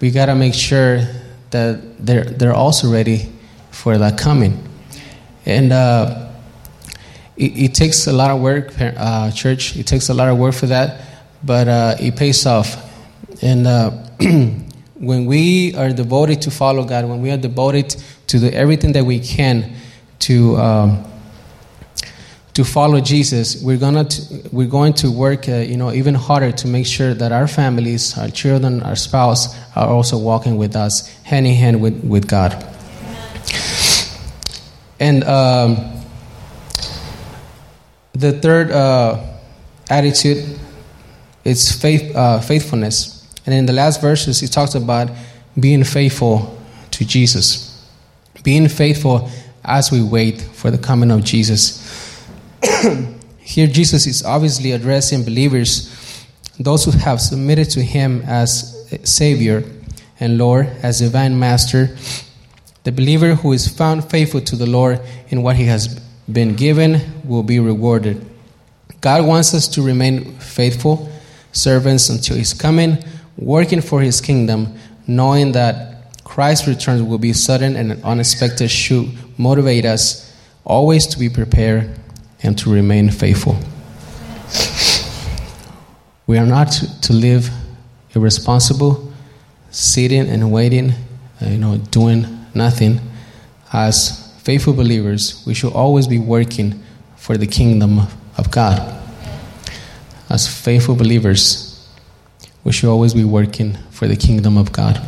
we 0.00 0.10
gotta 0.10 0.34
make 0.34 0.54
sure 0.54 1.06
that 1.50 2.04
they're 2.04 2.24
they're 2.24 2.54
also 2.54 2.92
ready 2.92 3.30
for 3.70 3.98
that 3.98 4.18
coming. 4.18 4.68
And 5.44 5.72
uh, 5.72 6.30
it, 7.36 7.58
it, 7.58 7.74
takes 7.74 8.06
a 8.06 8.12
lot 8.12 8.30
of 8.30 8.40
work, 8.40 8.72
uh, 8.78 9.30
church. 9.32 9.76
It 9.76 9.86
takes 9.86 10.08
a 10.08 10.14
lot 10.14 10.28
of 10.28 10.38
work 10.38 10.54
for 10.54 10.66
that, 10.66 11.04
but 11.42 11.68
uh, 11.68 11.96
it 11.98 12.16
pays 12.16 12.46
off. 12.46 12.76
And 13.42 13.66
uh, 13.66 13.90
when 14.94 15.26
we 15.26 15.74
are 15.74 15.90
devoted 15.90 16.42
to 16.42 16.50
follow 16.50 16.84
God, 16.84 17.06
when 17.06 17.22
we 17.22 17.30
are 17.30 17.36
devoted 17.36 17.96
to 18.28 18.38
do 18.38 18.48
everything 18.50 18.92
that 18.92 19.04
we 19.04 19.18
can 19.18 19.74
to 20.20 20.56
um, 20.56 21.04
to 22.54 22.64
follow 22.64 23.00
Jesus, 23.00 23.62
we're 23.62 23.78
gonna 23.78 24.04
t- 24.04 24.42
we're 24.52 24.68
going 24.68 24.92
to 24.94 25.10
work 25.10 25.48
uh, 25.48 25.56
you 25.56 25.76
know 25.76 25.90
even 25.92 26.14
harder 26.14 26.52
to 26.52 26.68
make 26.68 26.86
sure 26.86 27.14
that 27.14 27.32
our 27.32 27.48
families, 27.48 28.16
our 28.16 28.28
children, 28.28 28.82
our 28.82 28.94
spouse 28.94 29.56
are 29.74 29.88
also 29.88 30.18
walking 30.18 30.56
with 30.56 30.76
us 30.76 31.08
hand 31.24 31.46
in 31.46 31.54
hand 31.54 31.80
with, 31.80 32.04
with 32.04 32.28
God. 32.28 32.71
And 35.02 35.24
um, 35.24 36.00
the 38.12 38.38
third 38.40 38.70
uh, 38.70 39.20
attitude 39.90 40.60
is 41.42 41.72
faith, 41.72 42.14
uh, 42.14 42.38
faithfulness. 42.38 43.28
And 43.44 43.52
in 43.52 43.66
the 43.66 43.72
last 43.72 44.00
verses, 44.00 44.38
he 44.38 44.46
talks 44.46 44.76
about 44.76 45.10
being 45.58 45.82
faithful 45.82 46.56
to 46.92 47.04
Jesus, 47.04 47.84
being 48.44 48.68
faithful 48.68 49.28
as 49.64 49.90
we 49.90 50.04
wait 50.04 50.40
for 50.40 50.70
the 50.70 50.78
coming 50.78 51.10
of 51.10 51.24
Jesus. 51.24 52.24
Here, 53.40 53.66
Jesus 53.66 54.06
is 54.06 54.24
obviously 54.24 54.70
addressing 54.70 55.24
believers, 55.24 56.24
those 56.60 56.84
who 56.84 56.92
have 56.92 57.20
submitted 57.20 57.70
to 57.70 57.82
Him 57.82 58.22
as 58.24 58.86
Savior 59.02 59.64
and 60.20 60.38
Lord, 60.38 60.68
as 60.84 61.00
divine 61.00 61.36
Master. 61.40 61.96
The 62.84 62.92
believer 62.92 63.34
who 63.34 63.52
is 63.52 63.68
found 63.68 64.10
faithful 64.10 64.40
to 64.40 64.56
the 64.56 64.66
Lord 64.66 65.00
in 65.28 65.42
what 65.42 65.56
he 65.56 65.64
has 65.66 66.00
been 66.30 66.54
given 66.54 67.00
will 67.24 67.42
be 67.42 67.58
rewarded. 67.58 68.24
God 69.00 69.26
wants 69.26 69.54
us 69.54 69.68
to 69.68 69.82
remain 69.82 70.38
faithful 70.38 71.10
servants 71.52 72.08
until 72.08 72.36
His 72.36 72.54
coming, 72.54 72.98
working 73.36 73.80
for 73.80 74.00
His 74.00 74.20
kingdom, 74.20 74.74
knowing 75.06 75.52
that 75.52 76.14
Christ's 76.24 76.68
return 76.68 77.08
will 77.08 77.18
be 77.18 77.32
sudden 77.32 77.76
and 77.76 78.02
unexpected, 78.04 78.70
should 78.70 79.10
motivate 79.38 79.84
us 79.84 80.32
always 80.64 81.06
to 81.08 81.18
be 81.18 81.28
prepared 81.28 81.98
and 82.42 82.56
to 82.58 82.72
remain 82.72 83.10
faithful. 83.10 83.58
We 86.26 86.38
are 86.38 86.46
not 86.46 86.72
to 87.02 87.12
live 87.12 87.50
irresponsible, 88.14 89.12
sitting 89.70 90.28
and 90.28 90.52
waiting, 90.52 90.92
uh, 91.40 91.46
you 91.46 91.58
know, 91.58 91.78
doing 91.78 92.41
nothing. 92.54 93.00
As 93.72 94.32
faithful 94.42 94.72
believers, 94.72 95.42
we 95.46 95.54
should 95.54 95.72
always 95.72 96.06
be 96.06 96.18
working 96.18 96.82
for 97.16 97.36
the 97.36 97.46
kingdom 97.46 98.00
of 98.36 98.50
God. 98.50 99.00
As 100.28 100.48
faithful 100.48 100.94
believers, 100.94 101.88
we 102.64 102.72
should 102.72 102.90
always 102.90 103.14
be 103.14 103.24
working 103.24 103.76
for 103.90 104.06
the 104.06 104.16
kingdom 104.16 104.56
of 104.56 104.72
God. 104.72 105.00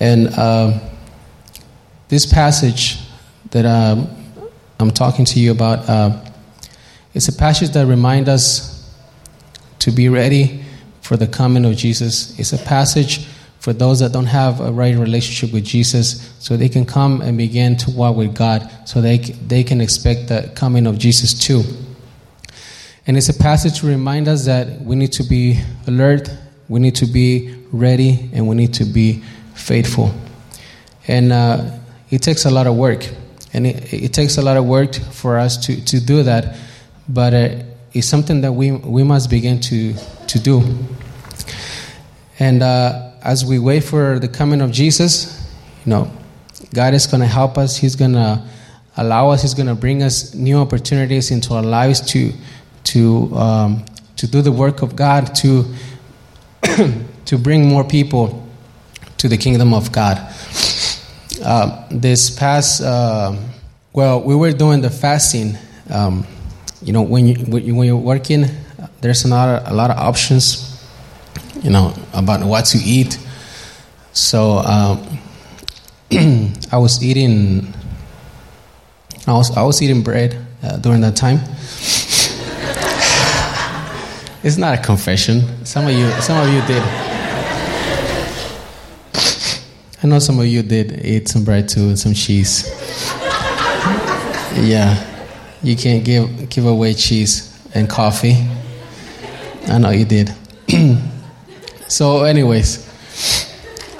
And 0.00 0.28
uh, 0.36 0.78
this 2.08 2.26
passage 2.26 2.98
that 3.50 3.64
um, 3.64 4.08
I'm 4.80 4.90
talking 4.90 5.24
to 5.26 5.40
you 5.40 5.52
about, 5.52 5.88
uh, 5.88 6.20
it's 7.14 7.28
a 7.28 7.32
passage 7.32 7.70
that 7.70 7.86
reminds 7.86 8.28
us 8.28 8.94
to 9.78 9.90
be 9.90 10.08
ready 10.08 10.64
for 11.00 11.16
the 11.16 11.26
coming 11.26 11.64
of 11.64 11.76
Jesus. 11.76 12.38
It's 12.38 12.52
a 12.52 12.58
passage 12.58 13.26
for 13.64 13.72
those 13.72 14.00
that 14.00 14.12
don't 14.12 14.26
have 14.26 14.60
a 14.60 14.70
right 14.70 14.94
relationship 14.94 15.50
with 15.50 15.64
Jesus, 15.64 16.30
so 16.38 16.54
they 16.54 16.68
can 16.68 16.84
come 16.84 17.22
and 17.22 17.38
begin 17.38 17.78
to 17.78 17.90
walk 17.92 18.14
with 18.14 18.34
God, 18.34 18.70
so 18.84 19.00
they, 19.00 19.16
they 19.16 19.64
can 19.64 19.80
expect 19.80 20.28
the 20.28 20.52
coming 20.54 20.86
of 20.86 20.98
Jesus 20.98 21.32
too. 21.32 21.62
And 23.06 23.16
it's 23.16 23.30
a 23.30 23.32
passage 23.32 23.80
to 23.80 23.86
remind 23.86 24.28
us 24.28 24.44
that 24.44 24.82
we 24.82 24.96
need 24.96 25.12
to 25.12 25.22
be 25.22 25.62
alert, 25.86 26.28
we 26.68 26.78
need 26.78 26.94
to 26.96 27.06
be 27.06 27.56
ready, 27.72 28.28
and 28.34 28.46
we 28.46 28.54
need 28.54 28.74
to 28.74 28.84
be 28.84 29.22
faithful. 29.54 30.12
And 31.08 31.32
uh, 31.32 31.70
it 32.10 32.18
takes 32.18 32.44
a 32.44 32.50
lot 32.50 32.66
of 32.66 32.76
work. 32.76 33.08
And 33.54 33.66
it, 33.66 33.94
it, 33.94 34.12
takes 34.12 34.36
a 34.36 34.42
lot 34.42 34.58
of 34.58 34.66
work 34.66 34.94
for 34.94 35.38
us 35.38 35.56
to, 35.68 35.82
to 35.86 36.04
do 36.04 36.22
that. 36.24 36.58
But 37.08 37.32
uh, 37.32 37.62
it's 37.94 38.06
something 38.06 38.42
that 38.42 38.52
we, 38.52 38.72
we 38.72 39.04
must 39.04 39.30
begin 39.30 39.58
to, 39.60 39.94
to 40.26 40.38
do. 40.38 40.62
And 42.38 42.62
uh, 42.62 43.12
as 43.24 43.44
we 43.44 43.58
wait 43.58 43.82
for 43.82 44.18
the 44.18 44.28
coming 44.28 44.60
of 44.60 44.70
Jesus, 44.70 45.42
you 45.84 45.90
know, 45.90 46.10
God 46.72 46.94
is 46.94 47.06
going 47.06 47.20
to 47.20 47.26
help 47.26 47.56
us. 47.58 47.76
He's 47.76 47.96
going 47.96 48.12
to 48.12 48.42
allow 48.96 49.30
us. 49.30 49.42
He's 49.42 49.54
going 49.54 49.66
to 49.66 49.74
bring 49.74 50.02
us 50.02 50.34
new 50.34 50.58
opportunities 50.58 51.30
into 51.30 51.54
our 51.54 51.62
lives 51.62 52.00
to 52.12 52.32
to, 52.84 53.34
um, 53.34 53.84
to 54.16 54.26
do 54.26 54.42
the 54.42 54.52
work 54.52 54.82
of 54.82 54.94
God, 54.94 55.34
to, 55.36 55.64
to 57.24 57.38
bring 57.38 57.66
more 57.66 57.82
people 57.82 58.46
to 59.18 59.28
the 59.28 59.36
kingdom 59.36 59.74
of 59.74 59.90
God. 59.90 60.18
Uh, 61.42 61.86
this 61.90 62.30
past, 62.30 62.82
uh, 62.82 63.36
well, 63.92 64.22
we 64.22 64.34
were 64.34 64.52
doing 64.52 64.80
the 64.80 64.90
fasting. 64.90 65.56
Um, 65.90 66.26
you 66.82 66.92
know, 66.92 67.02
when, 67.02 67.26
you, 67.26 67.34
when 67.46 67.86
you're 67.86 67.96
working, 67.96 68.46
there's 69.00 69.24
a 69.24 69.28
a 69.28 69.74
lot 69.74 69.90
of 69.90 69.98
options, 69.98 70.73
you 71.64 71.70
know, 71.70 71.94
about 72.12 72.44
what 72.44 72.66
to 72.66 72.78
eat. 72.78 73.18
So 74.12 74.58
um, 74.58 75.18
I 76.70 76.76
was 76.76 77.02
eating, 77.02 77.72
I 79.26 79.32
was, 79.32 79.56
I 79.56 79.62
was 79.62 79.82
eating 79.82 80.02
bread 80.02 80.36
uh, 80.62 80.76
during 80.76 81.00
that 81.00 81.16
time. 81.16 81.40
It's 84.44 84.58
not 84.58 84.78
a 84.78 84.82
confession. 84.82 85.64
Some 85.64 85.86
of 85.86 85.92
you, 85.92 86.06
some 86.20 86.36
of 86.36 86.52
you 86.52 86.60
did. 86.66 86.82
I 90.02 90.06
know 90.06 90.18
some 90.18 90.38
of 90.38 90.44
you 90.44 90.62
did 90.62 91.02
eat 91.02 91.28
some 91.28 91.44
bread 91.44 91.66
too 91.66 91.88
and 91.88 91.98
some 91.98 92.12
cheese. 92.12 92.70
Yeah, 94.56 95.02
you 95.64 95.74
can't 95.74 96.04
give 96.04 96.48
give 96.48 96.66
away 96.66 96.94
cheese 96.94 97.58
and 97.74 97.88
coffee. 97.88 98.36
I 99.66 99.78
know 99.78 99.90
you 99.90 100.04
did. 100.04 100.30
so, 101.94 102.24
anyways, 102.24 102.84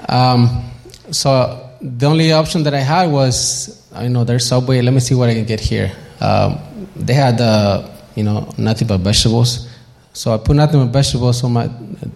um, 0.09 0.69
so 1.13 1.71
the 1.81 2.07
only 2.07 2.33
option 2.33 2.65
that 2.65 2.75
I 2.75 2.81
had 2.81 3.09
was, 3.09 3.89
I 3.95 4.09
know 4.09 4.25
there's 4.25 4.49
Subway. 4.49 4.83
Let 4.83 4.93
me 4.93 4.99
see 4.99 5.15
what 5.15 5.31
I 5.31 5.35
can 5.35 5.45
get 5.45 5.61
here. 5.61 5.93
Um, 6.21 6.59
they 6.97 7.15
had, 7.15 7.41
uh, 7.41 7.89
you 8.17 8.25
know, 8.25 8.53
nothing 8.59 8.89
but 8.89 8.99
vegetables. 8.99 9.69
So 10.13 10.35
I 10.35 10.39
put 10.39 10.57
nothing 10.57 10.85
but 10.85 10.93
vegetables 10.93 11.45
on 11.45 11.53
my 11.53 11.69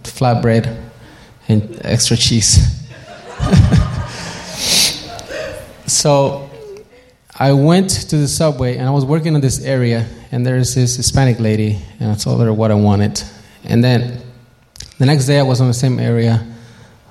flatbread 0.03 0.91
and 1.47 1.79
extra 1.83 2.17
cheese. 2.17 2.57
so 5.87 6.51
I 7.39 7.53
went 7.53 7.91
to 8.11 8.17
the 8.17 8.27
subway 8.27 8.79
and 8.79 8.89
I 8.89 8.91
was 8.91 9.05
working 9.05 9.37
in 9.37 9.41
this 9.41 9.65
area, 9.65 10.09
and 10.33 10.45
there's 10.45 10.75
this 10.75 10.97
Hispanic 10.97 11.39
lady, 11.39 11.79
and 12.01 12.11
I 12.11 12.17
told 12.17 12.41
her 12.41 12.53
what 12.53 12.73
I 12.73 12.75
wanted. 12.75 13.23
And 13.63 13.85
then 13.85 14.25
the 14.99 15.07
next 15.07 15.27
day 15.27 15.39
I 15.39 15.43
was 15.43 15.61
on 15.61 15.69
the 15.69 15.75
same 15.75 15.99
area. 15.99 16.45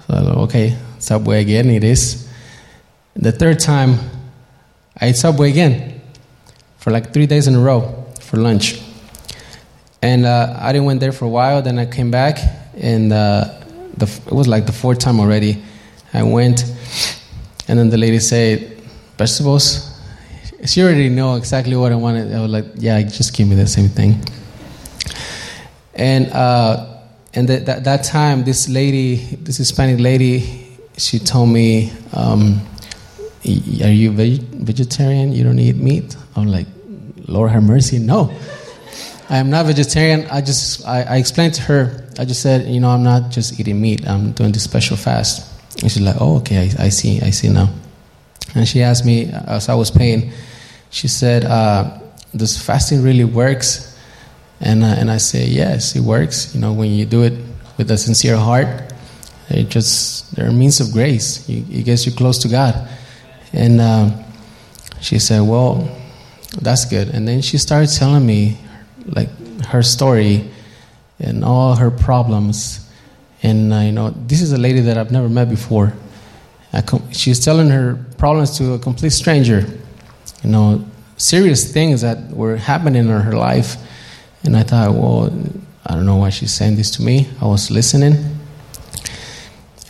So 0.07 0.13
thought, 0.13 0.37
okay, 0.49 0.77
subway 0.99 1.41
again, 1.41 1.69
it 1.69 1.83
is. 1.83 2.27
The 3.15 3.31
third 3.31 3.59
time, 3.59 3.97
I 4.99 5.07
ate 5.07 5.15
subway 5.15 5.49
again 5.49 6.01
for 6.77 6.91
like 6.91 7.13
three 7.13 7.25
days 7.25 7.47
in 7.47 7.55
a 7.55 7.59
row 7.59 8.05
for 8.21 8.37
lunch. 8.37 8.81
And 10.01 10.25
uh, 10.25 10.57
I 10.59 10.71
didn't 10.71 10.85
went 10.85 10.99
there 10.99 11.11
for 11.11 11.25
a 11.25 11.29
while. 11.29 11.61
Then 11.61 11.79
I 11.79 11.85
came 11.85 12.11
back, 12.11 12.39
and 12.75 13.11
uh, 13.11 13.53
the, 13.97 14.05
it 14.27 14.31
was 14.31 14.47
like 14.47 14.65
the 14.65 14.71
fourth 14.71 14.99
time 14.99 15.19
already. 15.19 15.63
I 16.13 16.23
went, 16.23 16.63
and 17.67 17.79
then 17.79 17.89
the 17.89 17.97
lady 17.97 18.19
said, 18.19 18.79
"Vegetables." 19.17 19.93
She 20.65 20.81
already 20.81 21.09
know 21.09 21.35
exactly 21.35 21.75
what 21.75 21.91
I 21.91 21.95
wanted. 21.95 22.33
I 22.33 22.41
was 22.41 22.51
like, 22.51 22.65
"Yeah, 22.75 23.01
just 23.01 23.35
give 23.35 23.47
me 23.47 23.55
the 23.55 23.67
same 23.67 23.89
thing." 23.89 24.23
And 25.95 26.31
uh, 26.31 26.96
and 27.37 27.47
at 27.51 27.67
that 27.67 27.83
that 27.83 28.03
time, 28.03 28.43
this 28.43 28.67
lady, 28.67 29.15
this 29.45 29.57
Hispanic 29.57 29.99
lady, 29.99 30.65
she 30.97 31.19
told 31.19 31.49
me, 31.49 31.93
um, 32.13 32.59
"Are 33.45 33.93
you 33.93 34.11
veg- 34.11 34.41
vegetarian? 34.65 35.31
You 35.31 35.43
don't 35.43 35.59
eat 35.59 35.75
meat?" 35.75 36.17
I'm 36.35 36.47
like, 36.47 36.65
"Lord 37.27 37.51
have 37.51 37.61
mercy, 37.61 37.99
no." 37.99 38.33
I 39.29 39.37
am 39.37 39.51
not 39.51 39.67
vegetarian. 39.67 40.25
I 40.31 40.41
just 40.41 40.87
I, 40.87 41.03
I, 41.03 41.17
explained 41.17 41.53
to 41.55 41.61
her. 41.63 42.07
I 42.17 42.23
just 42.23 42.41
said, 42.41 42.65
you 42.65 42.79
know, 42.79 42.89
I'm 42.89 43.03
not 43.03 43.29
just 43.29 43.59
eating 43.59 43.81
meat. 43.81 44.07
I'm 44.07 44.31
doing 44.31 44.53
this 44.53 44.63
special 44.63 44.95
fast. 44.95 45.43
And 45.81 45.91
she's 45.91 46.01
like, 46.01 46.15
oh, 46.21 46.37
okay, 46.37 46.71
I, 46.79 46.85
I 46.85 46.89
see, 46.89 47.19
I 47.21 47.31
see 47.31 47.49
now. 47.49 47.67
And 48.55 48.65
she 48.65 48.81
asked 48.81 49.05
me 49.05 49.29
as 49.29 49.67
I 49.67 49.75
was 49.75 49.91
paying. 49.91 50.31
She 50.91 51.09
said, 51.09 51.43
uh, 51.43 51.99
does 52.33 52.57
fasting 52.57 53.03
really 53.03 53.25
works? 53.25 53.96
And 54.59 54.83
uh, 54.83 54.87
and 54.87 55.11
I 55.11 55.17
say, 55.17 55.45
yes, 55.45 55.95
it 55.95 56.01
works. 56.01 56.53
You 56.55 56.61
know, 56.61 56.73
when 56.73 56.91
you 56.91 57.05
do 57.05 57.23
it 57.23 57.33
with 57.77 57.91
a 57.91 57.97
sincere 57.97 58.37
heart, 58.37 58.67
it 59.49 59.69
just 59.69 60.35
there 60.35 60.47
are 60.47 60.51
means 60.51 60.79
of 60.79 60.91
grace. 60.91 61.47
It 61.47 61.85
gets 61.85 62.05
you 62.05 62.11
close 62.11 62.39
to 62.39 62.47
God. 62.47 62.87
And 63.53 63.79
uh, 63.79 64.11
she 64.99 65.19
said, 65.19 65.41
well, 65.41 65.87
that's 66.61 66.85
good. 66.85 67.09
And 67.09 67.27
then 67.27 67.41
she 67.41 67.57
started 67.57 67.89
telling 67.93 68.25
me 68.25 68.57
like 69.05 69.29
her 69.65 69.83
story 69.83 70.49
and 71.19 71.43
all 71.43 71.75
her 71.75 71.91
problems. 71.91 72.89
And 73.43 73.71
uh, 73.71 73.77
you 73.77 73.91
know, 73.91 74.09
this 74.09 74.41
is 74.41 74.51
a 74.51 74.57
lady 74.57 74.81
that 74.81 74.97
I've 74.97 75.11
never 75.11 75.29
met 75.29 75.49
before. 75.49 75.93
Com- 76.85 77.11
she's 77.11 77.43
telling 77.43 77.69
her 77.69 78.03
problems 78.17 78.57
to 78.57 78.73
a 78.73 78.79
complete 78.79 79.11
stranger. 79.11 79.65
You 80.43 80.49
know, 80.49 80.85
serious 81.17 81.71
things 81.71 82.01
that 82.01 82.29
were 82.31 82.57
happening 82.57 83.07
in 83.07 83.21
her 83.21 83.33
life. 83.33 83.77
And 84.47 84.55
I 84.55 84.63
thought, 84.63 84.93
well, 84.93 85.25
I 85.85 85.93
don't 85.93 86.05
know 86.05 86.15
why 86.15 86.29
she's 86.29 86.53
saying 86.53 86.77
this 86.77 86.89
to 86.91 87.01
me. 87.01 87.27
I 87.41 87.45
was 87.47 87.69
listening. 87.69 88.13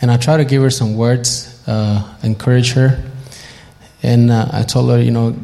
And 0.02 0.10
I 0.10 0.16
tried 0.16 0.38
to 0.38 0.44
give 0.44 0.62
her 0.62 0.70
some 0.70 0.96
words, 0.96 1.62
uh, 1.68 2.02
encourage 2.24 2.72
her. 2.72 3.00
And 4.02 4.32
uh, 4.32 4.48
I 4.52 4.64
told 4.64 4.90
her, 4.90 5.00
you 5.00 5.12
know, 5.12 5.36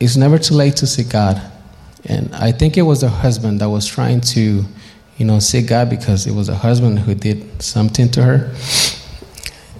it's 0.00 0.18
never 0.18 0.36
too 0.36 0.52
late 0.52 0.76
to 0.76 0.86
seek 0.86 1.08
God. 1.08 1.40
And 2.04 2.34
I 2.34 2.52
think 2.52 2.76
it 2.76 2.82
was 2.82 3.00
her 3.00 3.08
husband 3.08 3.62
that 3.62 3.70
was 3.70 3.86
trying 3.86 4.20
to, 4.20 4.66
you 5.16 5.24
know, 5.24 5.38
seek 5.38 5.68
God 5.68 5.88
because 5.88 6.26
it 6.26 6.32
was 6.32 6.50
a 6.50 6.54
husband 6.54 6.98
who 6.98 7.14
did 7.14 7.62
something 7.62 8.10
to 8.10 8.22
her. 8.22 8.54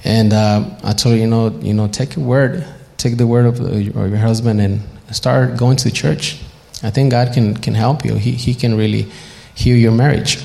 And 0.02 0.32
uh, 0.32 0.64
I 0.82 0.94
told 0.94 1.16
her, 1.16 1.20
you 1.20 1.26
know, 1.26 1.50
you 1.60 1.74
know, 1.74 1.88
take 1.88 2.16
a 2.16 2.20
word, 2.20 2.66
take 2.96 3.18
the 3.18 3.26
word 3.26 3.44
of, 3.44 3.60
of 3.60 3.82
your 3.82 4.16
husband 4.16 4.62
and 4.62 4.80
start 5.10 5.58
going 5.58 5.76
to 5.76 5.90
church. 5.90 6.40
I 6.82 6.90
think 6.90 7.10
God 7.10 7.32
can, 7.32 7.56
can 7.56 7.74
help 7.74 8.04
you. 8.04 8.14
He, 8.14 8.32
he 8.32 8.54
can 8.54 8.76
really 8.76 9.06
heal 9.54 9.76
your 9.76 9.92
marriage. 9.92 10.38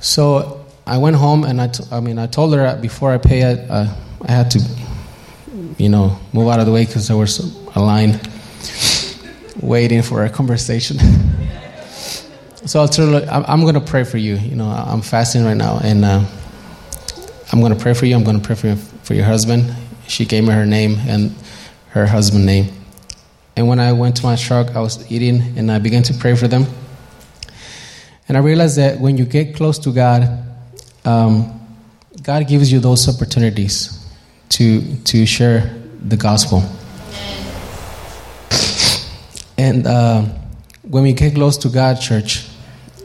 So 0.00 0.66
I 0.86 0.98
went 0.98 1.16
home 1.16 1.44
and 1.44 1.60
I, 1.60 1.68
t- 1.68 1.84
I 1.90 2.00
mean, 2.00 2.18
I 2.18 2.26
told 2.26 2.54
her 2.54 2.76
before 2.80 3.12
I 3.12 3.18
pay 3.18 3.42
it, 3.42 3.70
uh, 3.70 3.86
I 4.26 4.30
had 4.30 4.50
to, 4.52 4.60
you 5.78 5.88
know, 5.88 6.18
move 6.32 6.48
out 6.48 6.60
of 6.60 6.66
the 6.66 6.72
way 6.72 6.84
because 6.84 7.08
there 7.08 7.16
was 7.16 7.38
a 7.74 7.80
line 7.80 8.20
waiting 9.60 10.02
for 10.02 10.24
a 10.24 10.28
conversation. 10.28 10.98
so 12.66 12.82
I 12.82 12.86
told 12.86 13.22
her, 13.22 13.30
I'm, 13.30 13.44
I'm 13.46 13.60
going 13.62 13.74
to 13.74 13.80
pray 13.80 14.04
for 14.04 14.18
you. 14.18 14.36
You 14.36 14.56
know, 14.56 14.66
I'm 14.66 15.02
fasting 15.02 15.44
right 15.44 15.56
now 15.56 15.78
and 15.82 16.04
uh, 16.04 16.24
I'm 17.52 17.60
going 17.60 17.74
to 17.74 17.80
pray 17.80 17.94
for 17.94 18.06
you. 18.06 18.14
I'm 18.16 18.24
going 18.24 18.40
to 18.40 18.44
pray 18.44 18.56
for, 18.56 18.66
you, 18.68 18.76
for 18.76 19.14
your 19.14 19.24
husband. 19.24 19.72
She 20.08 20.26
gave 20.26 20.44
me 20.44 20.50
her 20.52 20.66
name 20.66 20.96
and 21.06 21.34
her 21.90 22.06
husband 22.06 22.44
name. 22.44 22.81
And 23.56 23.68
when 23.68 23.78
I 23.78 23.92
went 23.92 24.16
to 24.16 24.24
my 24.24 24.36
truck, 24.36 24.74
I 24.74 24.80
was 24.80 25.10
eating 25.10 25.58
and 25.58 25.70
I 25.70 25.78
began 25.78 26.02
to 26.04 26.14
pray 26.14 26.34
for 26.34 26.48
them. 26.48 26.66
And 28.28 28.36
I 28.36 28.40
realized 28.40 28.78
that 28.78 28.98
when 28.98 29.18
you 29.18 29.24
get 29.24 29.54
close 29.56 29.78
to 29.80 29.92
God, 29.92 30.26
um, 31.04 31.60
God 32.22 32.48
gives 32.48 32.72
you 32.72 32.80
those 32.80 33.08
opportunities 33.08 34.08
to, 34.50 34.96
to 35.04 35.26
share 35.26 35.74
the 36.00 36.16
gospel. 36.16 36.62
And 39.58 39.86
uh, 39.86 40.22
when 40.82 41.02
we 41.02 41.12
get 41.12 41.34
close 41.34 41.58
to 41.58 41.68
God, 41.68 42.00
church, 42.00 42.48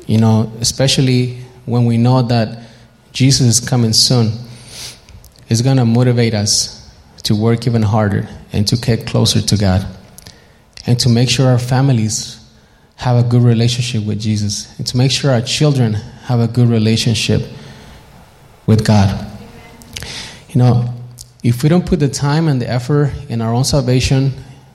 you 0.05 0.17
know, 0.17 0.51
especially 0.62 1.39
when 1.65 1.86
we 1.86 1.97
know 1.97 2.21
that 2.21 2.63
Jesus 3.12 3.60
is 3.60 3.67
coming 3.67 3.91
soon, 3.91 4.31
it's 5.49 5.62
going 5.62 5.77
to 5.77 5.86
motivate 5.86 6.33
us 6.33 6.89
to 7.23 7.36
work 7.36 7.67
even 7.67 7.81
harder 7.81 8.29
and 8.53 8.65
to 8.67 8.77
get 8.77 9.05
closer 9.05 9.41
to 9.41 9.57
God 9.57 9.86
and 10.88 11.00
to 11.02 11.10
make 11.10 11.30
sure 11.30 11.47
our 11.47 11.60
families 11.60 12.39
have 12.95 13.23
a 13.23 13.28
good 13.28 13.43
relationship 13.43 14.04
with 14.04 14.19
Jesus 14.19 14.76
and 14.80 14.88
to 14.88 14.97
make 14.97 15.12
sure 15.12 15.32
our 15.32 15.41
children 15.41 15.93
have 15.93 16.39
a 16.39 16.47
good 16.47 16.67
relationship 16.67 17.43
with 18.65 18.86
God. 18.86 19.26
You 20.50 20.56
know, 20.56 20.93
if 21.43 21.62
we 21.62 21.69
don't 21.69 21.86
put 21.86 22.00
the 22.00 22.08
time 22.08 22.47
and 22.47 22.62
the 22.62 22.69
effort 22.69 23.13
in 23.30 23.41
our 23.41 23.54
own 23.54 23.63
salvation 23.63 24.32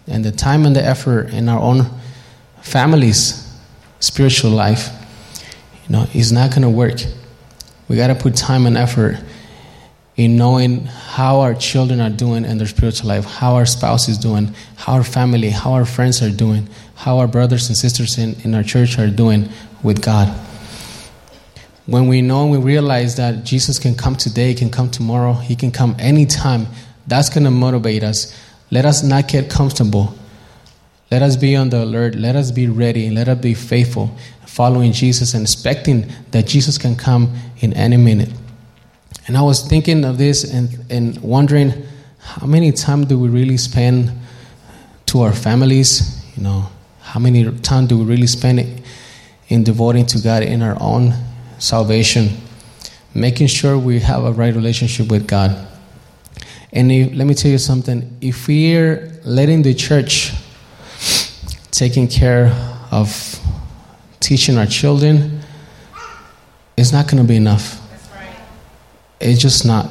and 0.07 0.25
the 0.25 0.31
time 0.31 0.66
and 0.66 0.77
the 0.77 0.85
effort 0.85 1.31
in 1.31 1.48
our 1.48 1.59
own 1.59 1.87
families' 2.61 3.59
spiritual 3.98 4.53
life, 4.53 4.90
you 5.87 5.96
know, 5.96 6.07
it's 6.12 6.31
not 6.31 6.51
going 6.51 6.62
to 6.62 6.70
work. 6.70 7.01
We 7.88 7.96
got 7.96 8.07
to 8.09 8.14
put 8.14 8.37
time 8.37 8.66
and 8.66 8.77
effort 8.77 9.18
in 10.16 10.37
knowing 10.37 10.85
how 10.85 11.40
our 11.40 11.55
children 11.55 12.01
are 12.01 12.11
doing 12.11 12.44
in 12.44 12.59
their 12.59 12.66
spiritual 12.66 13.09
life, 13.09 13.25
how 13.25 13.55
our 13.55 13.64
spouse 13.64 14.09
is 14.09 14.18
doing, 14.18 14.55
how 14.77 14.94
our 14.94 15.05
family, 15.05 15.51
how 15.51 15.72
our 15.72 15.87
friends 15.87 16.22
are 16.22 16.31
doing, 16.31 16.68
how 16.96 17.18
our 17.18 17.27
brothers 17.27 17.68
and 17.68 17.77
sisters 17.77 18.18
in, 18.18 18.35
in 18.42 18.55
our 18.55 18.62
church 18.62 18.98
are 18.98 19.09
doing 19.09 19.48
with 19.83 20.03
God. 20.03 20.29
When 21.87 22.09
we 22.09 22.22
know 22.22 22.42
and 22.42 22.53
we 22.53 22.59
realize 22.59 23.16
that 23.16 23.44
Jesus 23.44 23.79
can 23.79 23.94
come 23.94 24.14
today, 24.14 24.55
can 24.55 24.70
come 24.70 24.90
tomorrow, 24.90 25.33
he 25.33 25.57
can 25.57 25.72
come 25.72 25.96
anytime, 25.98 26.66
that's 27.07 27.29
going 27.29 27.44
to 27.44 27.51
motivate 27.51 28.05
us. 28.05 28.38
Let 28.70 28.85
us 28.85 29.03
not 29.03 29.29
get 29.29 29.51
comfortable. 29.51 30.14
Let 31.11 31.22
us 31.22 31.37
be 31.37 31.57
on 31.57 31.70
the 31.70 31.83
alert. 31.83 32.14
Let 32.14 32.37
us 32.37 32.51
be 32.51 32.68
ready. 32.68 33.11
Let 33.11 33.29
us 33.29 33.38
be 33.38 33.55
faithful, 33.55 34.16
following 34.46 34.92
Jesus 34.92 35.35
and 35.35 35.42
expecting 35.42 36.11
that 36.31 36.46
Jesus 36.46 36.79
can 36.79 36.96
come 36.96 37.35
in 37.61 37.72
any 37.72 37.96
minute. 37.96 38.31
And 39.27 39.37
I 39.37 39.42
was 39.42 39.66
thinking 39.66 40.05
of 40.05 40.18
this 40.18 40.44
and, 40.44 40.68
and 40.90 41.18
wondering 41.22 41.87
how 42.18 42.46
many 42.46 42.72
time 42.72 43.05
do 43.05 43.18
we 43.18 43.29
really 43.29 43.57
spend 43.57 44.12
to 45.07 45.22
our 45.22 45.33
families? 45.33 46.25
You 46.37 46.42
know, 46.42 46.68
how 47.01 47.20
many 47.20 47.51
time 47.59 47.87
do 47.87 47.98
we 47.98 48.05
really 48.05 48.27
spend 48.27 48.83
in 49.48 49.64
devoting 49.64 50.07
to 50.07 50.18
God 50.20 50.42
in 50.42 50.62
our 50.62 50.77
own 50.81 51.14
salvation, 51.59 52.29
making 53.14 53.48
sure 53.48 53.77
we 53.77 54.01
have 54.01 54.25
a 54.25 54.33
right 54.33 54.55
relationship 54.55 55.11
with 55.11 55.27
God? 55.27 55.68
And 56.72 56.90
if, 56.90 57.14
let 57.14 57.27
me 57.27 57.35
tell 57.35 57.51
you 57.51 57.59
something 57.59 58.16
if 58.20 58.48
we're 58.48 59.20
letting 59.25 59.62
the 59.62 59.75
church 59.75 60.33
taking 61.70 62.09
care 62.09 62.46
of 62.90 63.38
teaching 64.20 64.57
our 64.57 64.66
children, 64.66 65.40
it's 66.77 66.92
not 66.92 67.09
going 67.09 67.22
to 67.22 67.29
be 67.29 67.37
enough. 67.37 67.82
It's 69.22 69.40
just 69.40 69.64
not. 69.66 69.88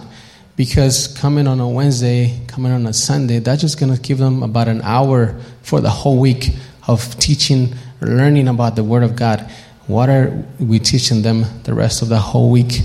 Because 0.56 1.08
coming 1.08 1.48
on 1.48 1.60
a 1.60 1.68
Wednesday, 1.68 2.40
coming 2.48 2.72
on 2.72 2.86
a 2.86 2.94
Sunday, 2.94 3.40
that's 3.40 3.62
just 3.62 3.80
going 3.80 3.94
to 3.96 4.00
give 4.00 4.18
them 4.18 4.44
about 4.44 4.68
an 4.68 4.82
hour 4.84 5.40
for 5.62 5.82
the 5.82 5.90
whole 5.90 6.20
week 6.20 6.50
of 6.88 7.18
teaching, 7.20 7.74
learning 8.02 8.48
about 8.48 8.76
the 8.76 8.84
Word 8.84 9.04
of 9.04 9.16
God. 9.16 9.50
What 9.88 10.10
are 10.10 10.44
we 10.60 10.80
teaching 10.80 11.22
them 11.22 11.46
the 11.64 11.74
rest 11.74 12.02
of 12.02 12.10
the 12.10 12.20
whole 12.20 12.52
week? 12.52 12.82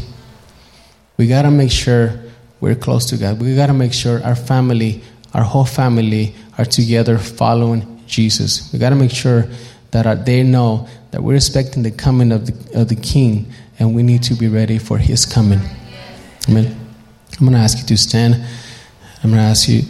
We 1.16 1.26
got 1.26 1.42
to 1.42 1.50
make 1.50 1.70
sure 1.70 2.18
we're 2.60 2.74
close 2.74 3.06
to 3.10 3.16
God. 3.16 3.40
We 3.40 3.54
got 3.56 3.66
to 3.66 3.74
make 3.74 3.92
sure 3.92 4.22
our 4.24 4.36
family, 4.36 5.02
our 5.34 5.42
whole 5.42 5.64
family, 5.64 6.34
are 6.58 6.64
together 6.64 7.18
following 7.18 8.02
Jesus. 8.06 8.72
We 8.72 8.78
got 8.78 8.90
to 8.90 8.96
make 8.96 9.10
sure 9.10 9.46
that 9.90 10.06
uh, 10.06 10.14
they 10.14 10.42
know 10.42 10.88
that 11.10 11.22
we're 11.22 11.36
expecting 11.36 11.82
the 11.82 11.90
coming 11.90 12.32
of 12.32 12.46
the, 12.46 12.80
of 12.80 12.88
the 12.88 12.96
King 12.96 13.52
and 13.78 13.94
we 13.94 14.02
need 14.02 14.22
to 14.24 14.34
be 14.34 14.48
ready 14.48 14.78
for 14.78 14.98
His 14.98 15.26
coming. 15.26 15.60
Amen. 16.48 16.66
I'm 17.38 17.46
going 17.46 17.52
to 17.52 17.58
ask 17.58 17.78
you 17.78 17.84
to 17.84 17.96
stand. 17.96 18.34
I'm 19.22 19.30
going 19.30 19.42
to 19.42 19.48
ask 19.48 19.68
you, 19.68 19.82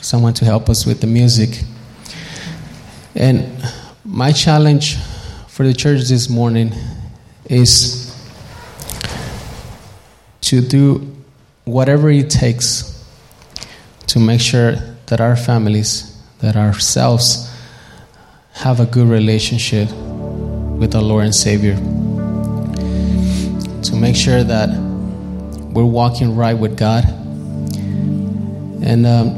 someone 0.00 0.34
to 0.34 0.44
help 0.44 0.68
us 0.68 0.86
with 0.86 1.00
the 1.00 1.06
music. 1.06 1.62
And 3.14 3.62
my 4.04 4.32
challenge 4.32 4.96
for 5.48 5.64
the 5.64 5.74
church 5.74 6.08
this 6.08 6.28
morning 6.28 6.72
is 7.46 8.06
to 10.42 10.60
do 10.60 11.16
whatever 11.64 12.10
it 12.10 12.30
takes 12.30 13.04
to 14.08 14.18
make 14.18 14.40
sure 14.40 14.72
that 15.06 15.20
our 15.20 15.36
families, 15.36 16.20
that 16.40 16.56
ourselves, 16.56 17.54
have 18.52 18.80
a 18.80 18.86
good 18.86 19.06
relationship 19.06 19.88
with 19.92 20.94
our 20.94 21.02
Lord 21.02 21.26
and 21.26 21.34
Savior. 21.34 21.76
To 23.84 23.96
make 23.96 24.16
sure 24.16 24.42
that 24.42 24.89
we're 25.72 25.84
walking 25.84 26.36
right 26.36 26.54
with 26.54 26.76
God. 26.76 27.04
And 28.82 29.06
um, 29.06 29.28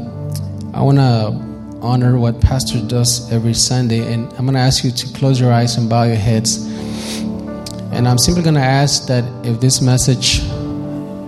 I 0.73 0.81
want 0.81 0.97
to 0.97 1.43
honor 1.81 2.17
what 2.17 2.41
Pastor 2.41 2.79
does 2.87 3.31
every 3.31 3.53
Sunday. 3.53 4.11
And 4.11 4.31
I'm 4.33 4.45
going 4.45 4.53
to 4.53 4.59
ask 4.59 4.83
you 4.83 4.91
to 4.91 5.13
close 5.13 5.39
your 5.39 5.51
eyes 5.51 5.77
and 5.77 5.89
bow 5.89 6.03
your 6.03 6.15
heads. 6.15 6.65
And 7.91 8.07
I'm 8.07 8.17
simply 8.17 8.41
going 8.41 8.55
to 8.55 8.61
ask 8.61 9.07
that 9.07 9.23
if 9.45 9.59
this 9.59 9.81
message 9.81 10.41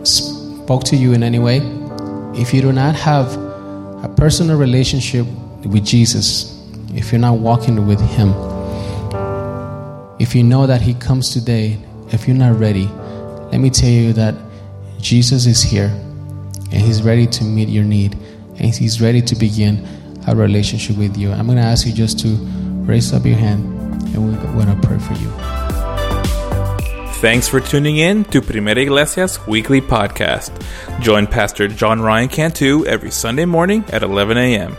spoke 0.08 0.84
to 0.86 0.96
you 0.96 1.14
in 1.14 1.22
any 1.22 1.40
way, 1.40 1.58
if 2.34 2.54
you 2.54 2.62
do 2.62 2.72
not 2.74 2.96
have 2.96 3.32
a 4.04 4.14
personal 4.18 4.58
relationship 4.58 5.28
with 5.66 5.86
Jesus, 5.86 6.60
if 6.94 7.12
you're 7.12 7.22
not 7.22 7.38
walking 7.38 7.86
with 7.86 8.02
Him, 8.02 8.30
if 10.20 10.34
you 10.34 10.44
know 10.44 10.66
that 10.66 10.82
He 10.82 10.94
comes 10.96 11.32
today, 11.32 11.78
if 12.12 12.28
you're 12.28 12.38
not 12.38 12.60
ready, 12.60 12.88
let 13.52 13.60
me 13.60 13.70
tell 13.70 13.90
you 13.90 14.14
that 14.14 14.36
Jesus 15.00 15.46
is 15.46 15.62
here 15.62 15.92
and 16.72 16.82
He's 16.82 17.04
ready 17.04 17.28
to 17.28 17.44
meet 17.44 17.70
your 17.70 17.84
need 17.84 18.16
and 18.58 18.74
He's 18.74 19.02
ready 19.02 19.22
to 19.22 19.36
begin 19.36 19.86
a 20.28 20.36
relationship 20.36 20.98
with 20.98 21.18
you. 21.18 21.32
I'm 21.32 21.46
going 21.46 21.58
to 21.58 21.64
ask 21.64 21.86
you 21.86 21.94
just 21.94 22.20
to 22.20 22.36
raise 22.86 23.14
up 23.14 23.26
your 23.26 23.38
hand 23.38 23.64
and 24.16 24.26
we're 24.26 24.54
going 24.54 24.82
to 24.82 24.88
pray 24.88 25.00
for 25.00 25.14
you. 25.14 25.32
Thanks 27.20 27.48
for 27.48 27.60
tuning 27.60 27.98
in 27.98 28.24
to 28.26 28.42
Primera 28.42 28.78
Iglesia's 28.78 29.40
weekly 29.48 29.82
podcast. 29.82 30.52
Join 31.02 31.26
Pastor 31.26 31.68
John 31.68 32.00
Ryan 32.02 32.30
Cantu 32.30 32.86
every 32.86 33.10
Sunday 33.10 33.46
morning 33.46 33.84
at 33.90 34.04
11 34.04 34.38
a.m. 34.38 34.76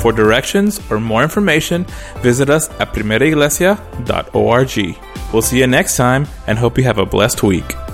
For 0.00 0.12
directions 0.12 0.80
or 0.90 1.00
more 1.00 1.24
information, 1.24 1.86
visit 2.18 2.50
us 2.50 2.68
at 2.78 2.92
primeraiglesia.org. 2.92 4.96
We'll 5.32 5.42
see 5.42 5.58
you 5.58 5.66
next 5.66 5.96
time 5.96 6.28
and 6.46 6.58
hope 6.58 6.78
you 6.78 6.84
have 6.84 6.98
a 6.98 7.06
blessed 7.06 7.42
week. 7.42 7.87